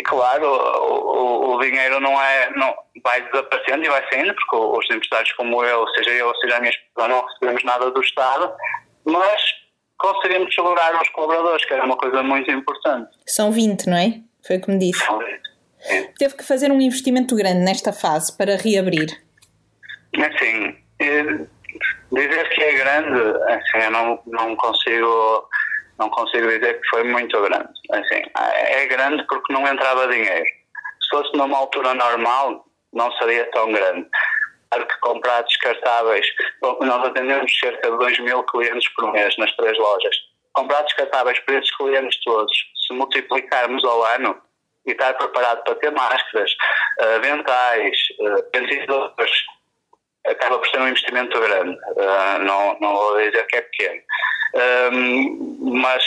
e 0.00 0.02
claro, 0.02 0.46
o, 0.46 1.50
o, 1.50 1.54
o, 1.54 1.60
dinheiro 1.60 2.00
não 2.00 2.18
é, 2.18 2.50
não, 2.56 2.74
vai 3.04 3.20
desaparecendo 3.20 3.84
e 3.84 3.88
vai 3.90 4.02
saindo, 4.08 4.34
porque 4.34 4.56
os 4.56 4.90
empresários 4.90 5.30
como 5.34 5.62
eu, 5.62 5.86
seja 5.88 6.10
eu, 6.12 6.34
seja 6.36 6.56
a 6.56 6.60
minha 6.60 6.72
esposa, 6.72 7.08
não 7.08 7.26
recebemos 7.26 7.62
nada 7.64 7.90
do 7.90 8.00
Estado, 8.00 8.50
mas 9.04 9.42
conseguimos 10.00 10.54
segurar 10.54 11.00
os 11.00 11.08
colaboradores, 11.10 11.64
que 11.64 11.74
era 11.74 11.84
uma 11.84 11.96
coisa 11.96 12.22
muito 12.22 12.50
importante. 12.50 13.10
São 13.26 13.52
20, 13.52 13.86
não 13.86 13.96
é? 13.96 14.20
Foi 14.46 14.56
o 14.56 14.62
que 14.62 14.70
me 14.70 14.78
disse. 14.78 15.04
São 15.04 15.18
20. 15.18 15.40
Sim. 15.80 16.08
Teve 16.18 16.36
que 16.36 16.44
fazer 16.44 16.70
um 16.70 16.80
investimento 16.80 17.34
grande 17.36 17.60
nesta 17.60 17.92
fase 17.92 18.36
para 18.36 18.56
reabrir. 18.56 19.08
Assim, 20.16 20.76
dizer 22.12 22.48
que 22.50 22.62
é 22.62 22.72
grande, 22.74 23.20
assim, 23.52 23.84
eu 23.84 23.90
não, 23.90 24.22
não 24.26 24.56
consigo 24.56 25.48
não 25.98 26.08
consigo 26.08 26.46
dizer 26.48 26.80
que 26.80 26.88
foi 26.88 27.04
muito 27.04 27.40
grande. 27.42 27.68
Assim, 27.92 28.22
é 28.34 28.86
grande 28.86 29.22
porque 29.28 29.52
não 29.52 29.66
entrava 29.68 30.08
dinheiro. 30.08 30.44
Se 31.02 31.10
fosse 31.10 31.36
numa 31.36 31.58
altura 31.58 31.92
normal, 31.92 32.64
não 32.94 33.12
seria 33.18 33.44
tão 33.50 33.70
grande. 33.70 34.08
Claro 34.70 34.86
que 34.86 34.98
comprar 35.00 35.42
descartáveis, 35.42 36.26
nós 36.62 37.06
atendemos 37.06 37.58
cerca 37.58 37.90
de 37.90 37.98
2 37.98 38.20
mil 38.20 38.42
clientes 38.44 38.88
por 38.94 39.10
mês 39.12 39.36
nas 39.36 39.54
três 39.56 39.76
lojas. 39.76 40.16
Comprar 40.52 40.82
descartáveis 40.82 41.40
para 41.40 41.56
esses 41.56 41.76
clientes 41.76 42.20
todos, 42.22 42.52
se 42.86 42.94
multiplicarmos 42.94 43.84
ao 43.84 44.04
ano 44.04 44.40
e 44.86 44.92
estar 44.92 45.14
preparado 45.14 45.64
para 45.64 45.74
ter 45.74 45.90
máscaras, 45.90 46.52
uh, 47.00 47.20
ventais, 47.20 47.98
uh, 48.20 48.50
ventiladores, 48.54 49.32
acaba 50.26 50.58
por 50.58 50.68
ser 50.68 50.80
um 50.80 50.88
investimento 50.88 51.40
grande. 51.40 51.76
Uh, 51.96 52.38
não, 52.40 52.78
não 52.80 52.94
vou 52.94 53.18
dizer 53.18 53.46
que 53.46 53.56
é 53.56 53.62
pequeno. 53.62 54.00
Um, 54.92 55.80
mas 55.80 56.04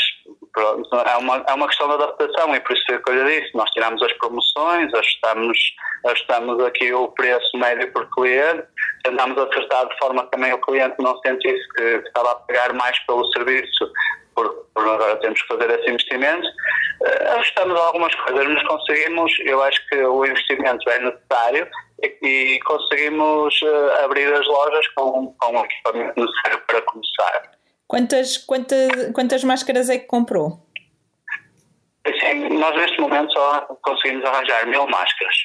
pronto, 0.54 0.96
é 0.96 1.18
uma, 1.18 1.44
é 1.48 1.54
uma 1.54 1.68
questão 1.68 1.88
de 1.88 1.96
adaptação 1.96 2.56
e 2.56 2.60
por 2.60 2.76
isso 2.76 2.86
que 2.86 2.94
eu 2.94 3.26
disse. 3.26 3.56
Nós 3.56 3.70
tiramos 3.72 4.02
as 4.02 4.14
promoções, 4.14 4.94
ajustamos, 4.94 5.58
ajustamos 6.06 6.64
aqui 6.64 6.94
o 6.94 7.08
preço 7.10 7.58
médio 7.58 7.92
por 7.92 8.10
cliente, 8.12 8.64
tentamos 9.04 9.38
acertar 9.38 9.88
de 9.88 9.98
forma 9.98 10.24
que 10.24 10.32
também 10.32 10.54
o 10.54 10.62
cliente 10.62 10.96
não 11.00 11.20
sentisse 11.20 11.68
que, 11.76 11.84
estava 12.08 12.32
a 12.32 12.36
pagar 12.36 12.74
mais 12.74 12.98
pelo 13.06 13.26
serviço 13.34 13.92
por, 14.36 14.50
por 14.74 14.88
agora 14.88 15.16
temos 15.18 15.42
que 15.42 15.48
fazer 15.48 15.70
esse 15.70 15.90
investimento. 15.90 16.48
Uh, 17.02 17.38
ajustamos 17.38 17.80
algumas 17.80 18.14
coisas, 18.16 18.48
mas 18.48 18.68
conseguimos, 18.68 19.32
eu 19.46 19.62
acho 19.64 19.88
que 19.90 20.04
o 20.04 20.26
investimento 20.26 20.90
é 20.90 21.00
necessário 21.00 21.68
e, 22.02 22.28
e 22.28 22.60
conseguimos 22.62 23.62
uh, 23.62 24.04
abrir 24.06 24.32
as 24.34 24.46
lojas 24.48 24.88
com, 24.96 25.34
com 25.40 25.58
o 25.58 25.66
equipamento 25.66 26.20
necessário 26.20 26.62
para 26.68 26.82
começar. 26.82 27.52
Quantas, 27.94 28.38
quantas, 28.40 29.12
quantas 29.14 29.44
máscaras 29.44 29.88
é 29.88 30.00
que 30.00 30.08
comprou? 30.08 30.66
Sim, 32.20 32.50
nós 32.58 32.76
neste 32.76 33.00
momento 33.00 33.32
só 33.32 33.62
conseguimos 33.84 34.26
arranjar 34.26 34.66
mil 34.66 34.88
máscaras. 34.88 35.36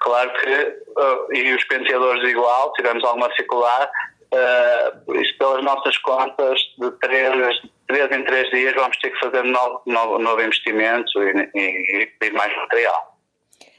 Claro 0.00 0.32
que, 0.40 0.48
uh, 0.48 1.34
e 1.34 1.52
os 1.52 1.62
penteadores 1.64 2.26
igual, 2.26 2.72
tivemos 2.72 3.04
alguma 3.04 3.28
dificuldade, 3.28 3.90
uh, 4.32 5.20
isso 5.20 5.36
pelas 5.36 5.62
nossas 5.62 5.98
contas, 5.98 6.58
de 6.78 6.90
três, 6.92 7.60
três 7.88 8.10
em 8.10 8.24
três 8.24 8.48
dias 8.48 8.74
vamos 8.74 8.96
ter 8.96 9.10
que 9.10 9.20
fazer 9.20 9.42
novo, 9.42 9.82
novo, 9.84 10.18
novo 10.18 10.40
investimento 10.40 11.22
e, 11.22 11.50
e, 11.54 12.02
e 12.04 12.06
pedir 12.18 12.32
mais 12.32 12.56
material. 12.56 13.18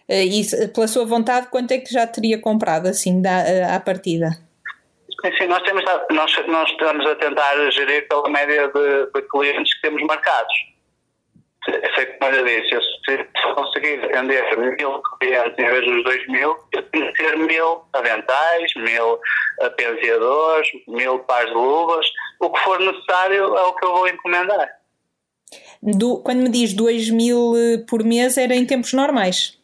Uh, 0.07 0.13
e 0.13 0.67
pela 0.67 0.87
sua 0.87 1.03
vontade, 1.03 1.47
quanto 1.47 1.71
é 1.71 1.79
que 1.79 1.91
já 1.91 2.05
teria 2.05 2.39
comprado 2.39 2.85
assim 2.85 3.23
da, 3.23 3.39
uh, 3.39 3.75
à 3.75 3.79
partida? 3.79 4.52
Sim, 5.23 5.47
nós, 5.47 5.63
temos, 5.63 5.83
nós, 6.11 6.47
nós 6.47 6.69
estamos 6.69 7.05
a 7.05 7.15
tentar 7.15 7.71
gerir 7.71 8.07
pela 8.07 8.29
média 8.29 8.67
de, 8.67 9.05
de 9.13 9.21
clientes 9.29 9.73
que 9.75 9.81
temos 9.81 10.03
marcados 10.03 10.73
sei 11.95 12.05
como 12.17 12.31
eu 12.31 12.45
disse, 12.45 12.69
se, 13.05 13.17
se 13.17 13.53
conseguir 13.55 13.97
vender 14.07 14.57
mil 14.57 15.01
clientes 15.19 15.57
em 15.57 15.65
vez 15.65 15.85
dos 15.85 16.03
dois 16.03 16.27
mil, 16.27 16.57
eu 16.73 16.83
tenho 16.83 17.13
que 17.13 17.23
ter 17.23 17.37
mil 17.37 17.81
aventais, 17.93 18.73
mil 18.75 19.19
penteadores, 19.77 20.67
mil 20.87 21.19
pares 21.19 21.49
de 21.49 21.55
luvas, 21.55 22.05
o 22.39 22.49
que 22.49 22.59
for 22.59 22.79
necessário 22.79 23.55
é 23.55 23.63
o 23.63 23.73
que 23.73 23.85
eu 23.85 23.93
vou 23.93 24.07
encomendar. 24.07 24.69
Do, 25.81 26.17
quando 26.19 26.41
me 26.41 26.49
diz 26.49 26.73
2 26.73 27.09
mil 27.11 27.53
eh, 27.55 27.85
por 27.87 28.03
mês, 28.03 28.37
era 28.37 28.55
em 28.55 28.65
tempos 28.65 28.93
normais? 28.93 29.59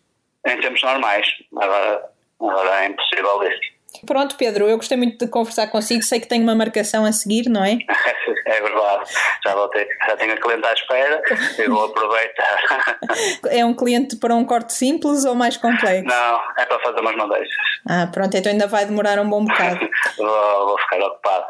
Em 0.45 0.59
tempos 0.59 0.83
normais, 0.83 1.25
agora, 1.57 2.09
agora 2.39 2.83
é 2.83 2.87
impossível 2.87 3.41
isso. 3.43 3.78
Pronto, 4.05 4.35
Pedro, 4.35 4.67
eu 4.67 4.77
gostei 4.77 4.97
muito 4.97 5.25
de 5.25 5.31
conversar 5.31 5.67
consigo. 5.67 6.03
Sei 6.03 6.19
que 6.19 6.27
tenho 6.27 6.43
uma 6.43 6.55
marcação 6.55 7.05
a 7.05 7.11
seguir, 7.11 7.49
não 7.49 7.63
é? 7.63 7.77
é 8.45 8.61
verdade. 8.61 9.09
Já, 9.45 9.55
vou 9.55 9.67
ter, 9.69 9.87
já 10.07 10.17
tenho 10.17 10.33
a 10.33 10.37
cliente 10.37 10.65
à 10.65 10.73
espera 10.73 11.21
e 11.57 11.67
vou 11.67 11.85
aproveitar. 11.85 12.97
é 13.49 13.65
um 13.65 13.73
cliente 13.73 14.15
para 14.17 14.35
um 14.35 14.45
corte 14.45 14.73
simples 14.73 15.25
ou 15.25 15.35
mais 15.35 15.57
complexo? 15.57 16.05
Não, 16.05 16.39
é 16.57 16.65
para 16.65 16.79
fazer 16.79 16.99
umas 16.99 17.15
madeixas. 17.15 17.55
Ah, 17.87 18.07
pronto, 18.11 18.35
então 18.35 18.51
ainda 18.51 18.67
vai 18.67 18.85
demorar 18.85 19.19
um 19.19 19.29
bom 19.29 19.43
bocado. 19.45 19.79
vou, 20.17 20.67
vou, 20.67 20.77
ficar 20.79 20.99
ocupado. 20.99 21.45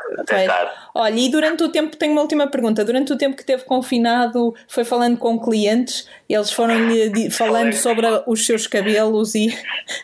Olha, 0.96 1.20
e 1.20 1.29
durante 1.29 1.63
o 1.63 1.70
tempo, 1.70 1.96
tenho 1.96 2.12
uma 2.12 2.22
última 2.22 2.48
pergunta. 2.48 2.84
Durante 2.84 3.13
o 3.13 3.18
tempo 3.18 3.36
que 3.36 3.46
teve 3.46 3.63
confinado, 3.63 4.53
foi 4.68 4.84
falando 4.84 5.18
com 5.18 5.39
clientes, 5.39 6.10
eles 6.29 6.51
foram-lhe 6.51 7.29
falando 7.29 7.74
sobre 7.74 8.06
os 8.27 8.46
seus 8.46 8.68
cabelos 8.68 9.36
e 9.36 9.48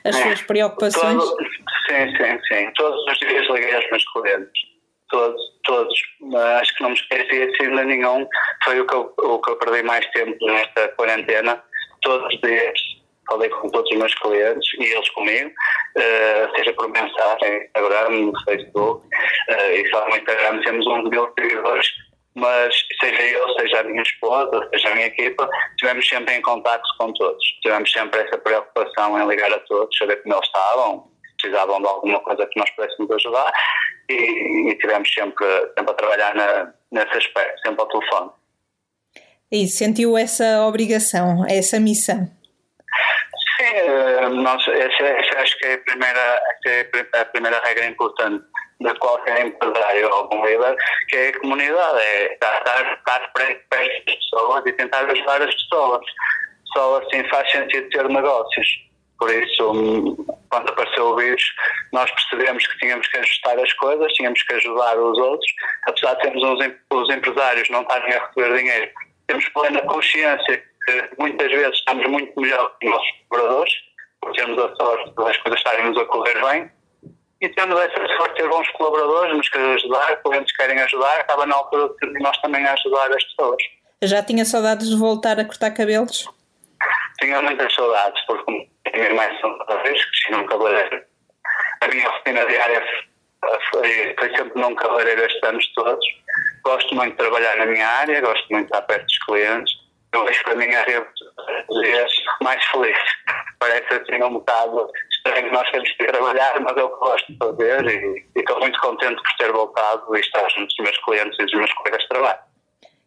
as 0.04 0.16
suas 0.16 0.42
preocupações? 0.42 1.24
Todo, 1.24 1.38
sim, 1.88 2.18
sim, 2.18 2.35
sim. 2.48 2.72
Todos 2.75 3.04
os 3.12 3.18
dias 3.20 3.48
liguei 3.50 3.75
aos 3.75 3.89
meus 3.89 4.06
clientes 4.12 4.75
todos, 5.10 5.42
todos. 5.63 6.00
Acho 6.60 6.75
que 6.75 6.84
não 6.84 6.89
me 6.89 6.96
esqueci 6.96 7.44
assim 7.44 7.75
de 7.75 7.84
nenhum. 7.84 8.27
Foi 8.63 8.80
o 8.80 8.88
que, 8.88 8.96
eu, 8.96 9.13
o 9.18 9.39
que 9.39 9.51
eu 9.51 9.58
perdi 9.58 9.84
mais 9.84 10.06
tempo 10.12 10.46
nesta 10.46 10.89
quarentena. 10.89 11.63
Todos 12.01 12.34
os 12.34 12.42
dias 12.42 12.80
falei 13.27 13.50
com 13.50 13.70
todos 13.70 13.89
os 13.92 13.98
meus 13.98 14.13
clientes 14.15 14.68
e 14.80 14.84
eles 14.84 15.10
comigo, 15.10 15.50
uh, 15.50 16.56
seja 16.56 16.74
por 16.74 16.88
mensagem, 16.89 17.63
Instagram, 17.63 18.32
Facebook, 18.46 19.08
uh, 19.08 19.72
e 19.74 19.89
só 19.89 20.08
no 20.08 20.15
Instagram 20.15 20.62
temos 20.62 20.86
11 20.86 21.10
mil 21.10 21.34
seguidores, 21.39 21.88
mas 22.36 22.75
seja 23.01 23.22
eu, 23.24 23.50
seja 23.60 23.80
a 23.80 23.84
minha 23.84 24.04
esposa, 24.04 24.70
seja 24.72 24.89
a 24.89 24.96
minha 24.96 25.08
equipa, 25.08 25.50
estivemos 25.72 26.08
sempre 26.08 26.36
em 26.36 26.42
contato 26.44 26.84
com 27.00 27.12
todos. 27.13 27.44
Tivemos 27.63 27.92
sempre 27.92 28.20
essa 28.20 28.38
preocupação 28.38 29.20
em 29.20 29.27
ligar 29.27 29.51
a 29.51 29.60
todos, 29.62 29.98
saber 29.98 30.22
como 30.22 30.36
eles 30.36 30.46
estavam, 30.46 31.15
precisavam 31.46 31.80
de 31.82 31.88
alguma 31.88 32.20
coisa 32.22 32.46
que 32.48 32.60
nós 32.60 32.70
pudéssemos 32.72 33.12
ajudar 33.12 33.52
e, 34.10 34.72
e 34.72 34.75
tivemos 34.78 35.12
sempre, 35.14 35.46
sempre 35.78 35.92
a 35.92 35.94
trabalhar 35.94 36.36
na, 36.36 36.74
nesse 36.92 37.18
aspecto, 37.18 37.62
sempre 37.62 37.81
ao 37.81 37.88
telefone. 37.88 38.31
E 39.51 39.68
sentiu 39.68 40.18
essa 40.18 40.66
obrigação, 40.66 41.46
essa 41.48 41.79
missão? 41.79 42.27
Sim, 43.58 43.64
eh, 43.64 44.29
nós, 44.29 44.68
essa, 44.68 45.03
essa 45.03 45.40
acho 45.40 45.58
que 45.60 45.66
é 45.66 45.74
a 45.75 45.77
primeira, 45.77 46.42
é 46.66 47.20
a 47.20 47.25
primeira 47.25 47.62
regra 47.64 47.86
importante 47.86 48.44
de 48.81 48.94
qualquer 48.96 49.46
empresário 49.46 50.08
ou 50.08 50.14
algum 50.14 50.46
líder, 50.46 50.75
que 51.08 51.16
é 51.16 51.29
a 51.29 51.40
comunidade, 51.40 52.00
é 52.00 52.34
estar, 52.34 52.98
estar 52.98 53.31
perto 53.34 53.64
das 53.70 54.00
pessoas 54.03 54.66
e 54.66 54.74
tentar 54.74 55.10
ajudar 55.10 55.42
as 55.42 55.53
pessoas. 55.53 56.05
Só 56.74 56.98
assim 56.98 57.24
faz 57.29 57.50
sentido 57.51 57.88
ter 57.90 58.10
negócios. 58.10 58.85
Por 59.18 59.32
isso, 59.32 60.18
quando 60.50 60.70
apareceu 60.70 61.06
o 61.06 61.16
vírus, 61.16 61.44
nós 61.94 62.12
percebemos 62.12 62.68
que 62.68 62.78
tínhamos 62.80 63.08
que 63.08 63.18
ajustar 63.18 63.58
as 63.60 63.72
coisas, 63.74 64.14
tínhamos 64.14 64.42
que 64.44 64.54
ajudar 64.56 64.98
os 64.98 65.18
outros, 65.18 65.51
apesar 65.88 66.16
de 66.16 66.22
termos 66.22 66.44
os, 66.44 66.74
os 66.92 67.16
empresários 67.16 67.70
não 67.70 67.82
estarem 67.82 68.14
a 68.14 68.28
receber 68.28 68.58
dinheiro. 68.58 68.92
Temos 69.28 69.48
plena 69.50 69.82
consciência 69.82 70.64
que 70.86 71.10
muitas 71.18 71.50
vezes 71.50 71.78
estamos 71.78 72.06
muito 72.08 72.40
melhor 72.40 72.75
que 72.80 72.88
os 72.88 72.92
nossos 72.94 73.12
colaboradores, 73.30 73.74
por 74.22 74.32
termos 74.34 74.60
a 74.60 74.75
sorte 74.75 75.16
das 75.16 75.38
coisas 75.38 75.60
estarem-nos 75.60 75.98
a 75.98 76.06
correr 76.06 76.42
bem, 76.42 76.72
e 77.42 77.50
temos 77.50 77.80
essa 77.80 78.08
sorte 78.18 78.36
de 78.36 78.42
ter 78.42 78.50
bons 78.50 78.70
colaboradores, 78.72 79.38
nos 79.38 79.50
querem 79.50 79.74
ajudar, 79.74 80.16
clientes 80.24 80.56
querem 80.56 80.80
ajudar, 80.80 81.20
acaba 81.20 81.46
na 81.46 81.56
altura 81.56 81.94
de 82.01 82.20
nós 82.20 82.38
também 82.42 82.66
ajudar 82.66 83.12
as 83.12 83.24
pessoas. 83.24 83.62
Já 84.01 84.24
tinha 84.24 84.46
saudades 84.46 84.90
de 84.90 84.98
voltar 84.98 85.40
a 85.40 85.46
cortar 85.46 85.72
cabelos? 85.72 86.28
Tinha 87.20 87.42
muitas 87.42 87.74
saudades, 87.74 88.22
porque 88.25 88.70
minha 88.96 89.08
irmã 89.08 89.24
são 89.40 89.58
vez 89.84 90.03
que 90.05 90.31
num 90.31 90.46
cabeleireiro. 90.46 91.03
A 91.81 91.88
minha 91.88 92.10
rotina 92.10 92.46
diária 92.46 92.84
foi, 93.72 94.16
foi 94.18 94.36
sempre 94.36 94.62
num 94.62 94.75
cabeleireiro 94.75 95.25
estes 95.25 95.44
anos 95.44 95.74
todos. 95.74 96.05
Gosto 96.64 96.96
muito 96.96 97.12
de 97.12 97.18
trabalhar 97.18 97.58
na 97.58 97.66
minha 97.66 97.88
área, 97.88 98.22
gosto 98.22 98.48
muito 98.50 98.68
de 98.68 98.74
estar 98.74 98.81
perto 98.84 99.05
dos 99.05 99.20
clientes. 99.20 99.74
Eu 100.14 100.25
vejo 100.25 100.44
que 100.44 100.50
a 100.50 100.55
minha 100.55 100.79
área 100.79 101.08
dias 101.81 102.12
mais 102.42 102.64
feliz. 102.66 102.98
Parece 103.60 103.94
assim 103.94 104.24
um 104.24 104.34
bocado 104.34 104.90
estranho 105.12 105.51
nós 105.51 105.70
temos 105.72 105.92
que 105.92 106.05
trabalhar, 106.05 106.60
mas 106.62 106.77
eu 106.77 106.90
gosto 106.90 107.31
de 107.31 107.38
fazer 107.38 107.86
e, 107.86 108.25
e 108.36 108.40
estou 108.40 108.60
muito 108.60 108.79
contente 108.79 109.22
por 109.22 109.38
ter 109.38 109.51
voltado 109.51 110.16
e 110.16 110.20
estar 110.20 110.50
junto 110.51 110.68
dos 110.68 110.86
meus 110.86 110.98
clientes 111.03 111.38
e 111.40 111.44
dos 111.44 111.53
meus 111.53 111.74
colegas 111.74 112.01
de 112.01 112.08
trabalho. 112.08 112.40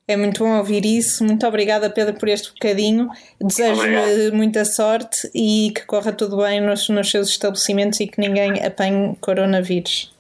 É 0.09 0.17
muito 0.17 0.43
bom 0.43 0.57
ouvir 0.57 0.87
isso. 0.87 1.23
Muito 1.23 1.47
obrigada, 1.47 1.91
Pedro, 1.91 2.15
por 2.15 2.31
este 2.31 2.51
bocadinho. 2.51 3.11
Desejo-lhe 3.39 4.31
muita 4.31 4.65
sorte 4.65 5.31
e 5.35 5.71
que 5.75 5.85
corra 5.85 6.13
tudo 6.13 6.39
bem 6.39 6.63
nos, 6.63 6.89
nos 6.89 7.11
seus 7.11 7.29
estabelecimentos 7.29 8.01
e 8.01 8.07
que 8.07 8.19
ninguém 8.19 8.65
apanhe 8.65 9.15
coronavírus. 9.21 10.11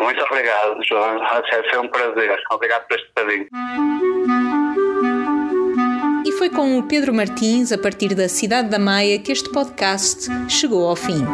Muito 0.00 0.22
obrigado, 0.22 0.80
João. 0.88 1.18
Foi 1.70 1.78
um 1.80 1.88
prazer. 1.88 2.38
Obrigado 2.52 2.86
por 2.86 2.96
este 2.96 3.08
bocadinho. 3.08 3.48
E 6.24 6.32
foi 6.32 6.48
com 6.48 6.78
o 6.78 6.84
Pedro 6.84 7.12
Martins, 7.12 7.72
a 7.72 7.78
partir 7.78 8.14
da 8.14 8.28
Cidade 8.28 8.68
da 8.68 8.78
Maia, 8.78 9.18
que 9.18 9.32
este 9.32 9.50
podcast 9.50 10.28
chegou 10.48 10.88
ao 10.88 10.94
fim. 10.94 11.24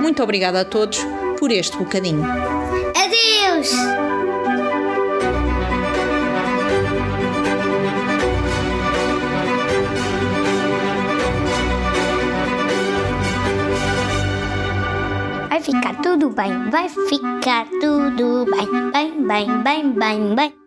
Muito 0.00 0.20
obrigada 0.20 0.62
a 0.62 0.64
todos 0.64 0.98
por 1.38 1.52
este 1.52 1.76
bocadinho. 1.76 2.24
Adeus! 2.96 4.11
Ficar 15.62 15.94
tudo 16.02 16.28
bem, 16.30 16.70
vai 16.70 16.88
ficar 16.88 17.66
tudo 17.80 18.44
bem, 18.50 18.90
bem, 18.90 19.26
bem, 19.26 19.62
bem, 19.62 19.92
bem, 19.92 20.34
bem. 20.34 20.61